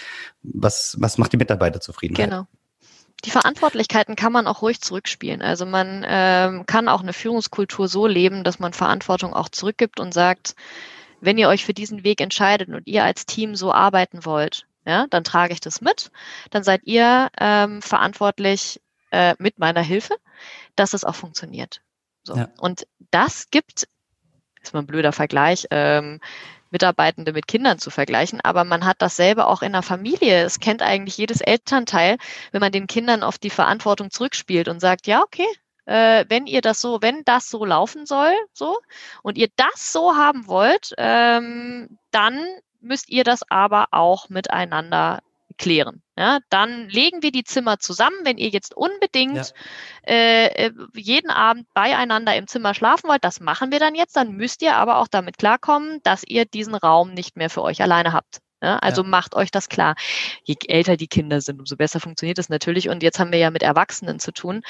was, 0.42 0.96
was 0.98 1.18
macht 1.18 1.32
die 1.32 1.36
Mitarbeiter 1.36 1.80
zufrieden? 1.80 2.14
Genau. 2.14 2.46
Die 3.24 3.30
Verantwortlichkeiten 3.30 4.14
kann 4.14 4.32
man 4.32 4.46
auch 4.46 4.62
ruhig 4.62 4.80
zurückspielen. 4.80 5.42
Also 5.42 5.66
man 5.66 6.04
ähm, 6.06 6.66
kann 6.66 6.88
auch 6.88 7.02
eine 7.02 7.12
Führungskultur 7.12 7.88
so 7.88 8.06
leben, 8.06 8.44
dass 8.44 8.60
man 8.60 8.72
Verantwortung 8.72 9.34
auch 9.34 9.48
zurückgibt 9.48 9.98
und 9.98 10.14
sagt, 10.14 10.54
wenn 11.20 11.38
ihr 11.38 11.48
euch 11.48 11.64
für 11.64 11.74
diesen 11.74 12.04
Weg 12.04 12.20
entscheidet 12.20 12.68
und 12.68 12.86
ihr 12.86 13.02
als 13.02 13.26
Team 13.26 13.56
so 13.56 13.72
arbeiten 13.72 14.24
wollt, 14.24 14.66
ja, 14.86 15.06
dann 15.10 15.24
trage 15.24 15.52
ich 15.52 15.60
das 15.60 15.80
mit. 15.80 16.12
Dann 16.50 16.62
seid 16.62 16.82
ihr 16.84 17.28
ähm, 17.40 17.82
verantwortlich 17.82 18.80
äh, 19.10 19.34
mit 19.38 19.58
meiner 19.58 19.82
Hilfe, 19.82 20.14
dass 20.76 20.94
es 20.94 21.04
auch 21.04 21.16
funktioniert. 21.16 21.80
So. 22.22 22.36
Ja. 22.36 22.48
Und 22.58 22.86
das 23.10 23.50
gibt 23.50 23.88
ist 24.62 24.74
mal 24.74 24.80
ein 24.80 24.86
blöder 24.86 25.12
Vergleich, 25.12 25.66
ähm, 25.70 26.20
Mitarbeitende 26.70 27.32
mit 27.32 27.48
Kindern 27.48 27.78
zu 27.78 27.90
vergleichen, 27.90 28.40
aber 28.42 28.64
man 28.64 28.84
hat 28.84 28.96
dasselbe 29.00 29.46
auch 29.46 29.62
in 29.62 29.72
der 29.72 29.82
Familie. 29.82 30.44
Es 30.44 30.60
kennt 30.60 30.82
eigentlich 30.82 31.16
jedes 31.16 31.40
Elternteil, 31.40 32.18
wenn 32.52 32.60
man 32.60 32.72
den 32.72 32.86
Kindern 32.86 33.22
auf 33.22 33.38
die 33.38 33.50
Verantwortung 33.50 34.10
zurückspielt 34.10 34.68
und 34.68 34.80
sagt, 34.80 35.06
ja, 35.06 35.22
okay, 35.22 35.46
äh, 35.86 36.26
wenn 36.28 36.46
ihr 36.46 36.60
das 36.60 36.80
so, 36.80 37.00
wenn 37.00 37.24
das 37.24 37.48
so 37.48 37.64
laufen 37.64 38.04
soll, 38.04 38.34
so, 38.52 38.78
und 39.22 39.38
ihr 39.38 39.48
das 39.56 39.92
so 39.92 40.16
haben 40.16 40.46
wollt, 40.46 40.92
ähm, 40.98 41.98
dann 42.10 42.38
müsst 42.80 43.08
ihr 43.08 43.24
das 43.24 43.42
aber 43.50 43.88
auch 43.92 44.28
miteinander 44.28 45.20
klären. 45.58 46.02
Ja, 46.16 46.38
dann 46.48 46.88
legen 46.88 47.22
wir 47.22 47.32
die 47.32 47.44
Zimmer 47.44 47.78
zusammen. 47.78 48.16
Wenn 48.24 48.38
ihr 48.38 48.48
jetzt 48.48 48.76
unbedingt 48.76 49.36
ja. 49.36 49.44
Äh, 50.06 50.66
äh, 50.66 50.72
jeden 50.94 51.30
Abend 51.30 51.66
beieinander 51.74 52.34
im 52.36 52.46
Zimmer 52.46 52.74
schlafen 52.74 53.08
wollt, 53.08 53.24
das 53.24 53.40
machen 53.40 53.70
wir 53.70 53.78
dann 53.78 53.94
jetzt. 53.94 54.16
Dann 54.16 54.32
müsst 54.32 54.62
ihr 54.62 54.76
aber 54.76 54.98
auch 54.98 55.08
damit 55.08 55.38
klarkommen, 55.38 56.00
dass 56.02 56.24
ihr 56.24 56.44
diesen 56.44 56.74
Raum 56.74 57.12
nicht 57.12 57.36
mehr 57.36 57.50
für 57.50 57.62
euch 57.62 57.82
alleine 57.82 58.12
habt. 58.12 58.40
Ja, 58.60 58.78
also 58.78 59.02
ja. 59.02 59.08
macht 59.08 59.36
euch 59.36 59.52
das 59.52 59.68
klar. 59.68 59.94
Je 60.42 60.56
älter 60.66 60.96
die 60.96 61.06
Kinder 61.06 61.40
sind, 61.40 61.60
umso 61.60 61.76
besser 61.76 62.00
funktioniert 62.00 62.38
es 62.38 62.48
natürlich. 62.48 62.88
Und 62.88 63.02
jetzt 63.02 63.20
haben 63.20 63.30
wir 63.30 63.38
ja 63.38 63.50
mit 63.50 63.62
Erwachsenen 63.62 64.18
zu 64.18 64.32
tun. 64.32 64.62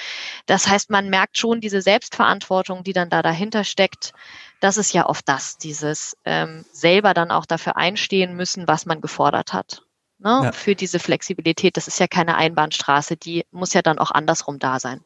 Das 0.46 0.68
heißt, 0.68 0.90
man 0.90 1.08
merkt 1.08 1.38
schon 1.38 1.60
diese 1.60 1.80
Selbstverantwortung, 1.80 2.84
die 2.84 2.92
dann 2.92 3.08
da 3.08 3.22
dahinter 3.22 3.64
steckt. 3.64 4.12
Das 4.60 4.76
ist 4.76 4.92
ja 4.92 5.06
oft 5.06 5.26
das, 5.28 5.56
dieses 5.56 6.16
ähm, 6.26 6.66
selber 6.72 7.14
dann 7.14 7.30
auch 7.30 7.46
dafür 7.46 7.76
einstehen 7.76 8.36
müssen, 8.36 8.68
was 8.68 8.84
man 8.84 9.00
gefordert 9.00 9.54
hat 9.54 9.82
ne, 10.18 10.40
ja. 10.44 10.52
für 10.52 10.74
diese 10.74 10.98
Flexibilität. 10.98 11.76
Das 11.76 11.88
ist 11.88 12.00
ja 12.00 12.06
keine 12.06 12.36
Einbahnstraße, 12.36 13.16
die 13.16 13.44
muss 13.50 13.74
ja 13.74 13.82
dann 13.82 13.98
auch 13.98 14.10
andersrum 14.10 14.58
da 14.58 14.80
sein. 14.80 15.00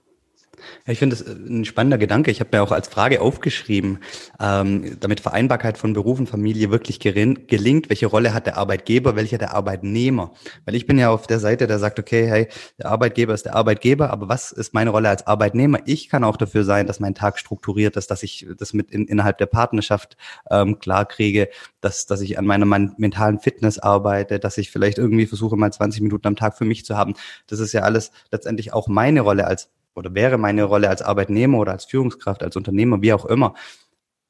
Ja, 0.86 0.92
ich 0.92 0.98
finde 0.98 1.16
das 1.16 1.26
äh, 1.26 1.32
ein 1.32 1.64
spannender 1.64 1.98
Gedanke. 1.98 2.30
Ich 2.30 2.40
habe 2.40 2.50
mir 2.52 2.62
auch 2.62 2.72
als 2.72 2.88
Frage 2.88 3.20
aufgeschrieben, 3.20 3.98
ähm, 4.40 4.98
damit 5.00 5.20
Vereinbarkeit 5.20 5.78
von 5.78 5.92
Beruf 5.92 6.18
und 6.18 6.28
Familie 6.28 6.70
wirklich 6.70 7.00
gelingt, 7.00 7.88
welche 7.88 8.06
Rolle 8.06 8.34
hat 8.34 8.46
der 8.46 8.56
Arbeitgeber, 8.56 9.16
welcher 9.16 9.38
der 9.38 9.54
Arbeitnehmer? 9.54 10.32
Weil 10.64 10.74
ich 10.74 10.86
bin 10.86 10.98
ja 10.98 11.10
auf 11.10 11.26
der 11.26 11.38
Seite, 11.38 11.66
der 11.66 11.78
sagt, 11.78 11.98
okay, 11.98 12.26
hey, 12.26 12.48
der 12.78 12.90
Arbeitgeber 12.90 13.34
ist 13.34 13.46
der 13.46 13.54
Arbeitgeber, 13.54 14.10
aber 14.10 14.28
was 14.28 14.52
ist 14.52 14.74
meine 14.74 14.90
Rolle 14.90 15.08
als 15.08 15.26
Arbeitnehmer? 15.26 15.80
Ich 15.86 16.08
kann 16.08 16.24
auch 16.24 16.36
dafür 16.36 16.64
sein, 16.64 16.86
dass 16.86 17.00
mein 17.00 17.14
Tag 17.14 17.38
strukturiert 17.38 17.96
ist, 17.96 18.10
dass 18.10 18.22
ich 18.22 18.46
das 18.58 18.72
mit 18.72 18.90
in, 18.90 19.06
innerhalb 19.06 19.38
der 19.38 19.46
Partnerschaft 19.46 20.16
ähm, 20.50 20.78
klar 20.78 21.06
kriege, 21.06 21.48
dass, 21.80 22.06
dass 22.06 22.20
ich 22.20 22.38
an 22.38 22.46
meiner 22.46 22.66
mentalen 22.66 23.38
Fitness 23.38 23.78
arbeite, 23.78 24.38
dass 24.38 24.58
ich 24.58 24.70
vielleicht 24.70 24.98
irgendwie 24.98 25.26
versuche, 25.26 25.56
mal 25.56 25.72
20 25.72 26.02
Minuten 26.02 26.26
am 26.26 26.36
Tag 26.36 26.56
für 26.56 26.64
mich 26.64 26.84
zu 26.84 26.96
haben. 26.96 27.14
Das 27.46 27.58
ist 27.58 27.72
ja 27.72 27.82
alles 27.82 28.12
letztendlich 28.30 28.72
auch 28.72 28.88
meine 28.88 29.20
Rolle 29.20 29.46
als 29.46 29.70
oder 29.94 30.14
wäre 30.14 30.38
meine 30.38 30.64
Rolle 30.64 30.88
als 30.88 31.02
Arbeitnehmer 31.02 31.59
oder 31.59 31.72
als 31.72 31.85
Führungskraft, 31.85 32.42
als 32.42 32.57
Unternehmer, 32.57 33.02
wie 33.02 33.12
auch 33.12 33.26
immer. 33.26 33.55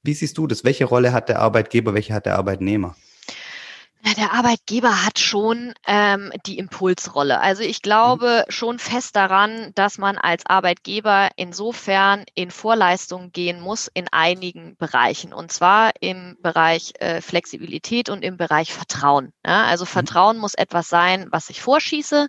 Wie 0.03 0.15
siehst 0.15 0.37
du 0.39 0.47
das? 0.47 0.65
Welche 0.65 0.85
Rolle 0.85 1.13
hat 1.13 1.29
der 1.29 1.41
Arbeitgeber, 1.41 1.95
welche 1.95 2.15
hat 2.15 2.27
der 2.27 2.37
Arbeitnehmer? 2.37 2.97
Ja, 4.05 4.15
der 4.15 4.33
Arbeitgeber 4.33 5.05
hat 5.07 5.21
schon 5.21 5.75
ähm, 5.87 6.33
die 6.45 6.59
Impulsrolle. 6.59 7.41
Also 7.41 7.63
ich 7.63 7.83
glaube 7.83 8.45
mhm. 8.45 8.51
schon 8.51 8.79
fest 8.81 9.15
daran, 9.15 9.71
dass 9.77 9.97
man 9.97 10.19
als 10.19 10.45
Arbeitgeber 10.45 11.29
insofern 11.37 12.25
in 12.35 12.51
Vorleistung 12.51 13.31
gehen 13.31 13.61
muss 13.61 13.89
in 13.95 14.09
einigen 14.11 14.77
Bereichen. 14.77 15.33
Und 15.33 15.53
zwar 15.53 15.93
im 16.01 16.37
Bereich 16.43 16.95
äh, 16.99 17.21
Flexibilität 17.21 18.09
und 18.09 18.25
im 18.25 18.37
Bereich 18.37 18.73
Vertrauen. 18.73 19.33
Ja, 19.47 19.67
also 19.67 19.85
mhm. 19.85 19.91
Vertrauen 19.91 20.39
muss 20.39 20.55
etwas 20.55 20.89
sein, 20.89 21.29
was 21.31 21.49
ich 21.49 21.63
vorschieße 21.63 22.27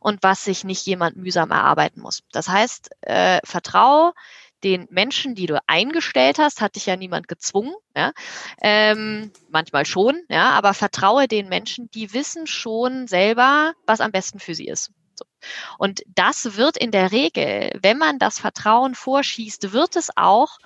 und 0.00 0.22
was 0.22 0.44
sich 0.44 0.62
nicht 0.62 0.84
jemand 0.84 1.16
mühsam 1.16 1.52
erarbeiten 1.52 2.02
muss. 2.02 2.20
Das 2.32 2.48
heißt, 2.50 2.90
äh, 3.00 3.40
Vertraue 3.44 4.12
den 4.64 4.88
Menschen, 4.90 5.34
die 5.34 5.46
du 5.46 5.60
eingestellt 5.66 6.38
hast, 6.38 6.60
hat 6.60 6.76
dich 6.76 6.86
ja 6.86 6.96
niemand 6.96 7.28
gezwungen, 7.28 7.74
ja, 7.94 8.12
ähm, 8.60 9.30
manchmal 9.50 9.86
schon, 9.86 10.22
ja, 10.28 10.50
aber 10.50 10.74
vertraue 10.74 11.28
den 11.28 11.48
Menschen, 11.48 11.90
die 11.90 12.12
wissen 12.12 12.46
schon 12.46 13.06
selber, 13.06 13.74
was 13.86 14.00
am 14.00 14.10
besten 14.10 14.40
für 14.40 14.54
sie 14.54 14.66
ist. 14.66 14.90
So. 15.16 15.24
Und 15.78 16.02
das 16.08 16.56
wird 16.56 16.76
in 16.76 16.90
der 16.90 17.12
Regel, 17.12 17.78
wenn 17.82 17.98
man 17.98 18.18
das 18.18 18.38
Vertrauen 18.38 18.94
vorschießt, 18.94 19.72
wird 19.72 19.96
es 19.96 20.10
auch 20.16 20.58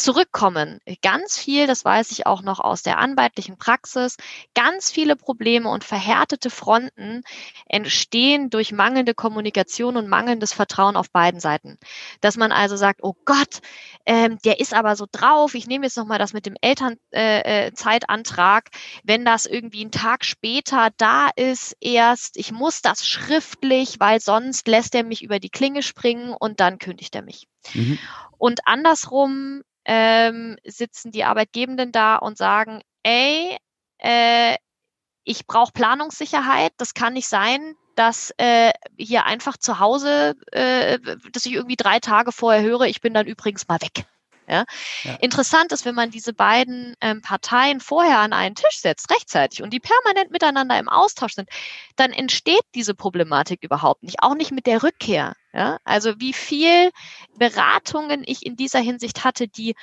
zurückkommen. 0.00 0.80
Ganz 1.02 1.38
viel, 1.38 1.66
das 1.66 1.84
weiß 1.84 2.12
ich 2.12 2.26
auch 2.26 2.42
noch 2.42 2.58
aus 2.58 2.82
der 2.82 2.98
anwaltlichen 2.98 3.58
Praxis, 3.58 4.16
ganz 4.54 4.90
viele 4.90 5.16
Probleme 5.16 5.68
und 5.68 5.84
verhärtete 5.84 6.48
Fronten 6.50 7.22
entstehen 7.66 8.50
durch 8.50 8.72
mangelnde 8.72 9.14
Kommunikation 9.14 9.96
und 9.96 10.08
mangelndes 10.08 10.52
Vertrauen 10.52 10.96
auf 10.96 11.10
beiden 11.10 11.40
Seiten. 11.40 11.78
Dass 12.20 12.36
man 12.36 12.52
also 12.52 12.76
sagt, 12.76 13.02
oh 13.02 13.14
Gott, 13.24 13.60
ähm, 14.06 14.38
der 14.44 14.60
ist 14.60 14.74
aber 14.74 14.96
so 14.96 15.06
drauf, 15.10 15.54
ich 15.54 15.66
nehme 15.66 15.86
jetzt 15.86 15.96
nochmal 15.96 16.18
das 16.18 16.32
mit 16.32 16.46
dem 16.46 16.56
Elternzeitantrag, 16.60 18.68
äh, 18.72 18.76
äh 18.76 18.80
wenn 19.04 19.24
das 19.24 19.46
irgendwie 19.46 19.82
einen 19.82 19.92
Tag 19.92 20.24
später 20.24 20.90
da 20.96 21.28
ist, 21.36 21.76
erst, 21.80 22.36
ich 22.36 22.52
muss 22.52 22.82
das 22.82 23.06
schriftlich, 23.06 24.00
weil 24.00 24.20
sonst 24.20 24.66
lässt 24.66 24.94
er 24.94 25.04
mich 25.04 25.22
über 25.22 25.38
die 25.38 25.50
Klinge 25.50 25.82
springen 25.82 26.32
und 26.32 26.60
dann 26.60 26.78
kündigt 26.78 27.14
er 27.14 27.22
mich. 27.22 27.46
Mhm. 27.74 27.98
Und 28.38 28.60
andersrum 28.66 29.62
ähm, 29.84 30.56
sitzen 30.64 31.12
die 31.12 31.24
Arbeitgebenden 31.24 31.92
da 31.92 32.16
und 32.16 32.36
sagen, 32.36 32.82
ey, 33.02 33.56
äh, 33.98 34.56
ich 35.24 35.46
brauche 35.46 35.72
Planungssicherheit. 35.72 36.72
Das 36.76 36.94
kann 36.94 37.12
nicht 37.12 37.28
sein, 37.28 37.76
dass 37.94 38.32
äh, 38.38 38.72
hier 38.96 39.26
einfach 39.26 39.56
zu 39.56 39.78
Hause, 39.78 40.34
äh, 40.52 40.98
dass 41.32 41.46
ich 41.46 41.52
irgendwie 41.52 41.76
drei 41.76 42.00
Tage 42.00 42.32
vorher 42.32 42.62
höre, 42.62 42.82
ich 42.82 43.00
bin 43.00 43.14
dann 43.14 43.26
übrigens 43.26 43.68
mal 43.68 43.80
weg. 43.80 44.06
Ja? 44.48 44.64
ja. 45.04 45.14
Interessant 45.20 45.70
ist, 45.70 45.84
wenn 45.84 45.94
man 45.94 46.10
diese 46.10 46.32
beiden 46.32 46.96
ähm, 47.00 47.22
Parteien 47.22 47.80
vorher 47.80 48.18
an 48.18 48.32
einen 48.32 48.56
Tisch 48.56 48.80
setzt, 48.80 49.10
rechtzeitig, 49.10 49.62
und 49.62 49.70
die 49.70 49.80
permanent 49.80 50.32
miteinander 50.32 50.78
im 50.78 50.88
Austausch 50.88 51.34
sind, 51.34 51.48
dann 51.96 52.10
entsteht 52.10 52.64
diese 52.74 52.94
Problematik 52.94 53.62
überhaupt 53.62 54.02
nicht, 54.02 54.22
auch 54.22 54.34
nicht 54.34 54.50
mit 54.50 54.66
der 54.66 54.82
Rückkehr. 54.82 55.34
Ja? 55.52 55.78
Also 55.84 56.20
wie 56.20 56.32
viel 56.32 56.90
Beratungen 57.38 58.22
ich 58.24 58.44
in 58.44 58.56
dieser 58.56 58.80
Hinsicht 58.80 59.24
hatte, 59.24 59.48
die 59.48 59.74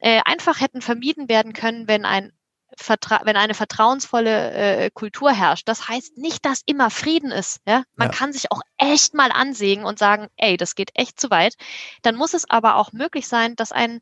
äh, 0.00 0.20
einfach 0.24 0.60
hätten 0.60 0.82
vermieden 0.82 1.28
werden 1.28 1.52
können, 1.52 1.88
wenn 1.88 2.04
ein 2.04 2.32
Vertra 2.78 3.22
wenn 3.24 3.36
eine 3.36 3.54
vertrauensvolle 3.54 4.50
äh, 4.52 4.90
Kultur 4.90 5.32
herrscht. 5.32 5.66
Das 5.66 5.88
heißt 5.88 6.18
nicht, 6.18 6.44
dass 6.44 6.62
immer 6.66 6.90
Frieden 6.90 7.30
ist. 7.30 7.60
Ja? 7.66 7.84
Man 7.94 8.10
ja. 8.10 8.14
kann 8.14 8.32
sich 8.32 8.50
auch 8.52 8.60
echt 8.76 9.14
mal 9.14 9.32
ansägen 9.32 9.84
und 9.84 9.98
sagen, 9.98 10.28
ey, 10.36 10.56
das 10.56 10.74
geht 10.74 10.90
echt 10.94 11.18
zu 11.18 11.30
weit. 11.30 11.54
Dann 12.02 12.16
muss 12.16 12.34
es 12.34 12.48
aber 12.50 12.76
auch 12.76 12.92
möglich 12.92 13.28
sein, 13.28 13.56
dass 13.56 13.72
ein, 13.72 14.00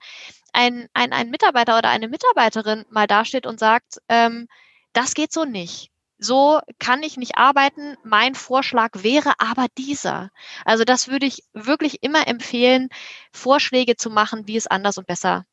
ein, 0.53 0.89
ein, 0.93 1.13
ein 1.13 1.31
Mitarbeiter 1.31 1.79
oder 1.79 1.91
eine 1.91 2.09
Mitarbeiterin 2.09 2.85
mal 2.91 3.07
dasteht 3.07 3.47
und 3.47 3.61
sagt, 3.61 3.99
ähm, 4.09 4.49
das 4.93 5.15
geht 5.15 5.33
so 5.33 5.45
nicht. 5.45 5.91
So 6.25 6.61
kann 6.79 7.03
ich 7.03 7.19
nicht 7.19 7.37
arbeiten. 7.37 7.99
Mein 8.03 8.35
Vorschlag 8.35 9.03
wäre 9.03 9.35
aber 9.37 9.67
dieser. 9.77 10.31
Also 10.65 10.85
das 10.85 11.09
würde 11.09 11.27
ich 11.27 11.45
wirklich 11.53 12.03
immer 12.03 12.27
empfehlen, 12.27 12.89
Vorschläge 13.31 13.97
zu 13.97 14.09
machen, 14.09 14.49
wie 14.49 14.57
es 14.57 14.67
anders 14.67 14.97
und 14.97 15.07
besser 15.07 15.45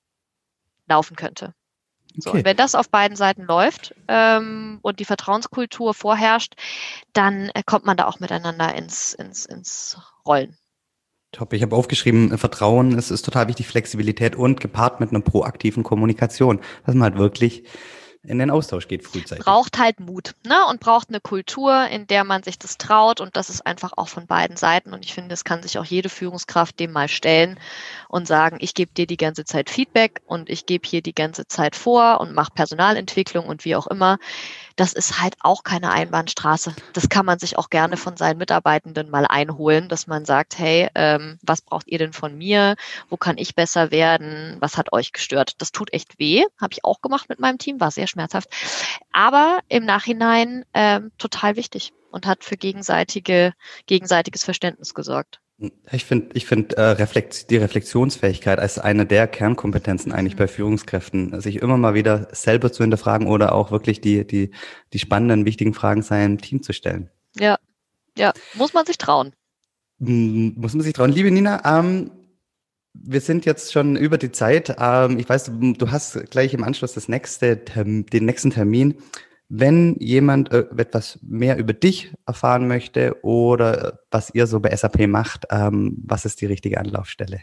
laufen 0.88 1.18
könnte. 1.18 1.54
So, 2.16 2.30
okay. 2.30 2.46
wenn 2.46 2.56
das 2.56 2.76
auf 2.76 2.90
beiden 2.90 3.18
Seiten 3.18 3.44
läuft 3.44 3.94
ähm, 4.08 4.80
und 4.82 5.02
die 5.02 5.06
Vertrauenskultur 5.06 5.94
vorherrscht, 5.94 6.56
dann 7.12 7.50
äh, 7.54 7.64
kommt 7.66 7.86
man 7.86 7.98
da 7.98 8.08
auch 8.08 8.22
miteinander 8.22 8.74
ins, 8.74 9.14
ins, 9.14 9.46
ins 9.46 9.98
Rollen. 10.26 10.58
Top. 11.34 11.52
Ich 11.52 11.64
habe 11.64 11.76
aufgeschrieben, 11.76 12.38
Vertrauen 12.38 12.98
ist, 12.98 13.12
ist 13.12 13.24
total 13.24 13.50
wichtig, 13.50 13.68
Flexibilität 13.68 14.38
und 14.38 14.62
gepaart 14.62 15.02
mit 15.02 15.10
einer 15.10 15.22
proaktiven 15.22 15.84
Kommunikation, 15.84 16.62
dass 16.86 16.96
man 16.96 17.12
halt 17.12 17.18
wirklich 17.18 17.66
in 18.24 18.38
den 18.38 18.52
Austausch 18.52 18.88
geht 18.88 19.04
frühzeitig. 19.04 19.44
Braucht 19.44 19.80
halt 19.80 20.00
Mut 20.00 20.36
ne? 20.46 20.66
und 20.70 20.80
braucht 20.80 21.10
eine 21.10 21.20
Kultur, 21.20 21.88
in 21.88 22.06
der 22.06 22.24
man 22.24 22.44
sich 22.44 22.60
das 22.60 22.78
traut 22.78 23.20
und 23.20 23.36
das 23.36 23.50
ist 23.50 23.66
einfach 23.66 23.94
auch 23.96 24.10
von 24.10 24.28
beiden 24.28 24.58
Seiten 24.58 24.94
und 24.94 25.04
ich 25.04 25.14
finde, 25.14 25.34
es 25.34 25.44
kann 25.44 25.64
sich 25.64 25.80
auch 25.80 25.86
jede 25.86 26.10
Führungskraft 26.10 26.80
dem 26.80 26.92
mal 26.92 27.08
stellen 27.08 27.60
und 28.10 28.28
sagen, 28.28 28.58
ich 28.60 28.76
gebe 28.76 28.92
dir 28.94 29.08
die 29.08 29.18
ganze 29.18 29.44
Zeit 29.44 29.72
Feedback 29.72 30.22
und 30.28 30.52
ich 30.52 30.68
gebe 30.68 30.88
hier 30.88 31.02
die 31.02 31.16
ganze 31.16 31.48
Zeit 31.48 31.76
vor 31.76 32.22
und 32.22 32.34
mache 32.34 32.52
Personalentwicklung 32.54 33.48
und 33.48 33.66
wie 33.66 33.76
auch 33.76 33.88
immer 33.88 34.20
das 34.82 34.94
ist 34.94 35.22
halt 35.22 35.36
auch 35.42 35.64
keine 35.64 35.92
Einbahnstraße. 35.92 36.74
Das 36.94 37.08
kann 37.08 37.26
man 37.26 37.38
sich 37.38 37.56
auch 37.58 37.70
gerne 37.70 37.98
von 37.98 38.18
seinen 38.18 38.38
Mitarbeitenden 38.38 39.12
mal 39.12 39.28
einholen, 39.28 39.90
dass 39.90 40.08
man 40.08 40.26
sagt, 40.26 40.58
hey, 40.58 40.90
ähm, 40.96 41.38
was 41.44 41.62
braucht 41.62 41.88
ihr 41.88 42.00
denn 42.00 42.14
von 42.14 42.36
mir? 42.36 42.76
Wo 43.08 43.16
kann 43.16 43.38
ich 43.38 43.54
besser 43.54 43.92
werden? 43.92 44.58
Was 44.60 44.78
hat 44.78 44.92
euch 44.92 45.12
gestört? 45.12 45.54
Das 45.60 45.72
tut 45.72 45.94
echt 45.94 46.18
weh, 46.18 46.46
habe 46.60 46.74
ich 46.74 46.84
auch 46.84 47.02
gemacht 47.02 47.30
mit 47.30 47.40
meinem 47.40 47.60
Team, 47.60 47.80
war 47.80 47.92
sehr 47.92 48.08
schmerzhaft. 48.12 48.50
Aber 49.12 49.60
im 49.67 49.86
Nachhinein 49.86 50.63
ähm, 50.74 51.12
total 51.17 51.56
wichtig 51.56 51.93
und 52.12 52.28
hat 52.28 52.43
für 52.43 52.58
gegenseitige, 52.58 53.54
gegenseitiges 53.88 54.43
Verständnis 54.43 54.93
gesorgt. 54.93 55.39
Ich 55.91 56.06
finde, 56.06 56.30
ich 56.34 56.47
finde 56.47 56.76
äh, 56.78 56.82
Reflekt, 56.82 57.52
die 57.52 57.58
Reflexionsfähigkeit 57.58 58.58
als 58.58 58.80
eine 58.80 59.06
der 59.06 59.28
Kernkompetenzen 59.28 60.12
eigentlich 60.12 60.36
bei 60.36 60.47
Führungskräften, 60.47 61.39
sich 61.39 61.58
immer 61.58 61.78
mal 61.78 61.93
wieder 61.93 62.28
selber 62.32 62.71
zu 62.71 62.84
hinterfragen 62.84 63.28
oder 63.28 63.54
auch 63.54 63.69
wirklich 63.69 64.02
die 64.02 64.26
die 64.26 64.52
die 64.91 65.00
spannenden, 65.00 65.45
wichtigen 65.45 65.76
Fragen 65.76 66.02
seinem 66.02 66.39
Team 66.39 66.63
zu 66.63 66.74
stellen. 66.74 67.12
Ja, 67.36 67.60
ja, 68.17 68.34
muss 68.56 68.74
man 68.74 68.88
sich 68.88 68.97
trauen. 68.97 69.34
Muss 70.00 70.74
man 70.74 70.82
sich 70.82 70.93
trauen. 70.93 71.12
Liebe 71.12 71.30
Nina, 71.30 71.62
ähm, 71.63 72.10
wir 72.94 73.22
sind 73.22 73.46
jetzt 73.46 73.72
schon 73.72 73.96
über 73.96 74.18
die 74.18 74.32
Zeit. 74.32 74.76
Ähm, 74.80 75.18
ich 75.20 75.28
weiß, 75.28 75.52
du, 75.54 75.92
hast 75.92 76.30
gleich 76.30 76.54
im 76.54 76.64
Anschluss 76.64 76.94
das 76.94 77.08
nächste, 77.08 77.58
den 77.58 78.26
nächsten 78.26 78.52
Termin. 78.52 78.96
Wenn 79.50 79.98
jemand 80.00 80.52
äh, 80.52 80.66
etwas 80.78 81.20
mehr 81.22 81.58
über 81.58 81.74
dich 81.74 82.14
erfahren 82.26 82.68
möchte 82.68 83.18
oder 83.22 84.00
was 84.10 84.34
ihr 84.34 84.48
so 84.48 84.60
bei 84.60 84.76
SAP 84.76 85.08
macht, 85.08 85.46
ähm, 85.52 85.98
was 86.06 86.26
ist 86.26 86.40
die 86.42 86.46
richtige 86.46 86.80
Anlaufstelle? 86.80 87.42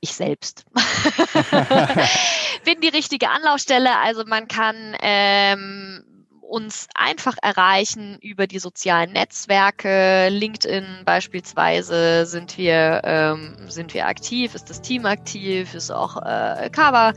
Ich 0.00 0.14
selbst 0.14 0.66
bin 2.64 2.80
die 2.82 2.88
richtige 2.88 3.30
Anlaufstelle. 3.30 3.90
Also 4.02 4.24
man 4.26 4.48
kann 4.48 4.96
ähm, 5.00 6.02
uns 6.52 6.86
einfach 6.94 7.36
erreichen 7.40 8.18
über 8.20 8.46
die 8.46 8.58
sozialen 8.58 9.12
Netzwerke. 9.12 10.28
LinkedIn 10.28 10.84
beispielsweise 11.06 12.26
sind 12.26 12.58
wir, 12.58 13.00
ähm, 13.04 13.56
sind 13.68 13.94
wir 13.94 14.06
aktiv, 14.06 14.54
ist 14.54 14.68
das 14.68 14.82
Team 14.82 15.06
aktiv, 15.06 15.72
ist 15.72 15.90
auch 15.90 16.18
äh, 16.18 16.68
Kava 16.70 17.14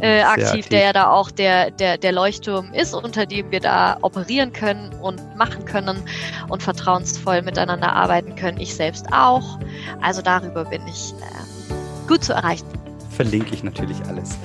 äh, 0.00 0.22
aktiv, 0.22 0.46
aktiv, 0.46 0.68
der 0.70 0.80
ja 0.80 0.92
da 0.94 1.10
auch 1.10 1.30
der, 1.30 1.70
der, 1.70 1.98
der 1.98 2.12
Leuchtturm 2.12 2.72
ist, 2.72 2.94
unter 2.94 3.26
dem 3.26 3.50
wir 3.50 3.60
da 3.60 3.98
operieren 4.00 4.54
können 4.54 4.94
und 5.02 5.36
machen 5.36 5.66
können 5.66 6.02
und 6.48 6.62
vertrauensvoll 6.62 7.42
miteinander 7.42 7.92
arbeiten 7.92 8.36
können. 8.36 8.58
Ich 8.58 8.74
selbst 8.74 9.12
auch. 9.12 9.58
Also 10.00 10.22
darüber 10.22 10.64
bin 10.64 10.80
ich 10.86 11.12
äh, 11.12 12.08
gut 12.08 12.24
zu 12.24 12.32
erreichen. 12.32 12.66
Verlinke 13.10 13.52
ich 13.52 13.62
natürlich 13.62 14.02
alles. 14.06 14.38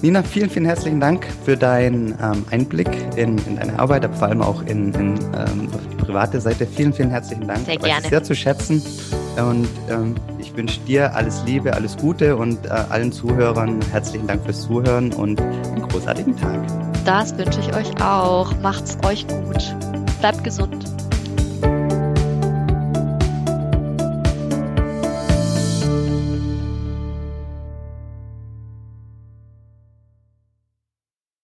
Nina, 0.00 0.22
vielen, 0.22 0.48
vielen 0.48 0.64
herzlichen 0.64 1.00
Dank 1.00 1.26
für 1.44 1.56
deinen 1.56 2.14
ähm, 2.22 2.44
Einblick 2.52 2.88
in, 3.16 3.36
in, 3.38 3.56
deine 3.56 3.78
Arbeit, 3.80 4.04
aber 4.04 4.14
vor 4.14 4.28
allem 4.28 4.42
auch 4.42 4.62
in, 4.62 4.94
in 4.94 5.18
ähm, 5.18 5.68
auf 5.74 5.80
die 5.90 5.96
private 5.96 6.40
Seite. 6.40 6.66
Vielen, 6.66 6.92
vielen 6.92 7.10
herzlichen 7.10 7.48
Dank. 7.48 7.66
Sehr 7.66 7.78
gerne. 7.78 8.08
Sehr 8.08 8.22
zu 8.22 8.34
schätzen. 8.34 8.80
Und 9.36 9.68
ähm, 9.90 10.14
ich 10.38 10.56
wünsche 10.56 10.78
dir 10.80 11.14
alles 11.16 11.42
Liebe, 11.46 11.74
alles 11.74 11.96
Gute 11.96 12.36
und 12.36 12.64
äh, 12.66 12.68
allen 12.68 13.10
Zuhörern 13.10 13.80
herzlichen 13.90 14.28
Dank 14.28 14.44
fürs 14.44 14.62
Zuhören 14.62 15.12
und 15.12 15.40
einen 15.40 15.88
großartigen 15.88 16.36
Tag. 16.36 16.60
Das 17.04 17.36
wünsche 17.36 17.58
ich 17.58 17.74
euch 17.74 17.90
auch. 18.00 18.52
Macht's 18.62 18.96
euch 19.04 19.26
gut. 19.26 19.76
Bleibt 20.20 20.44
gesund. 20.44 20.86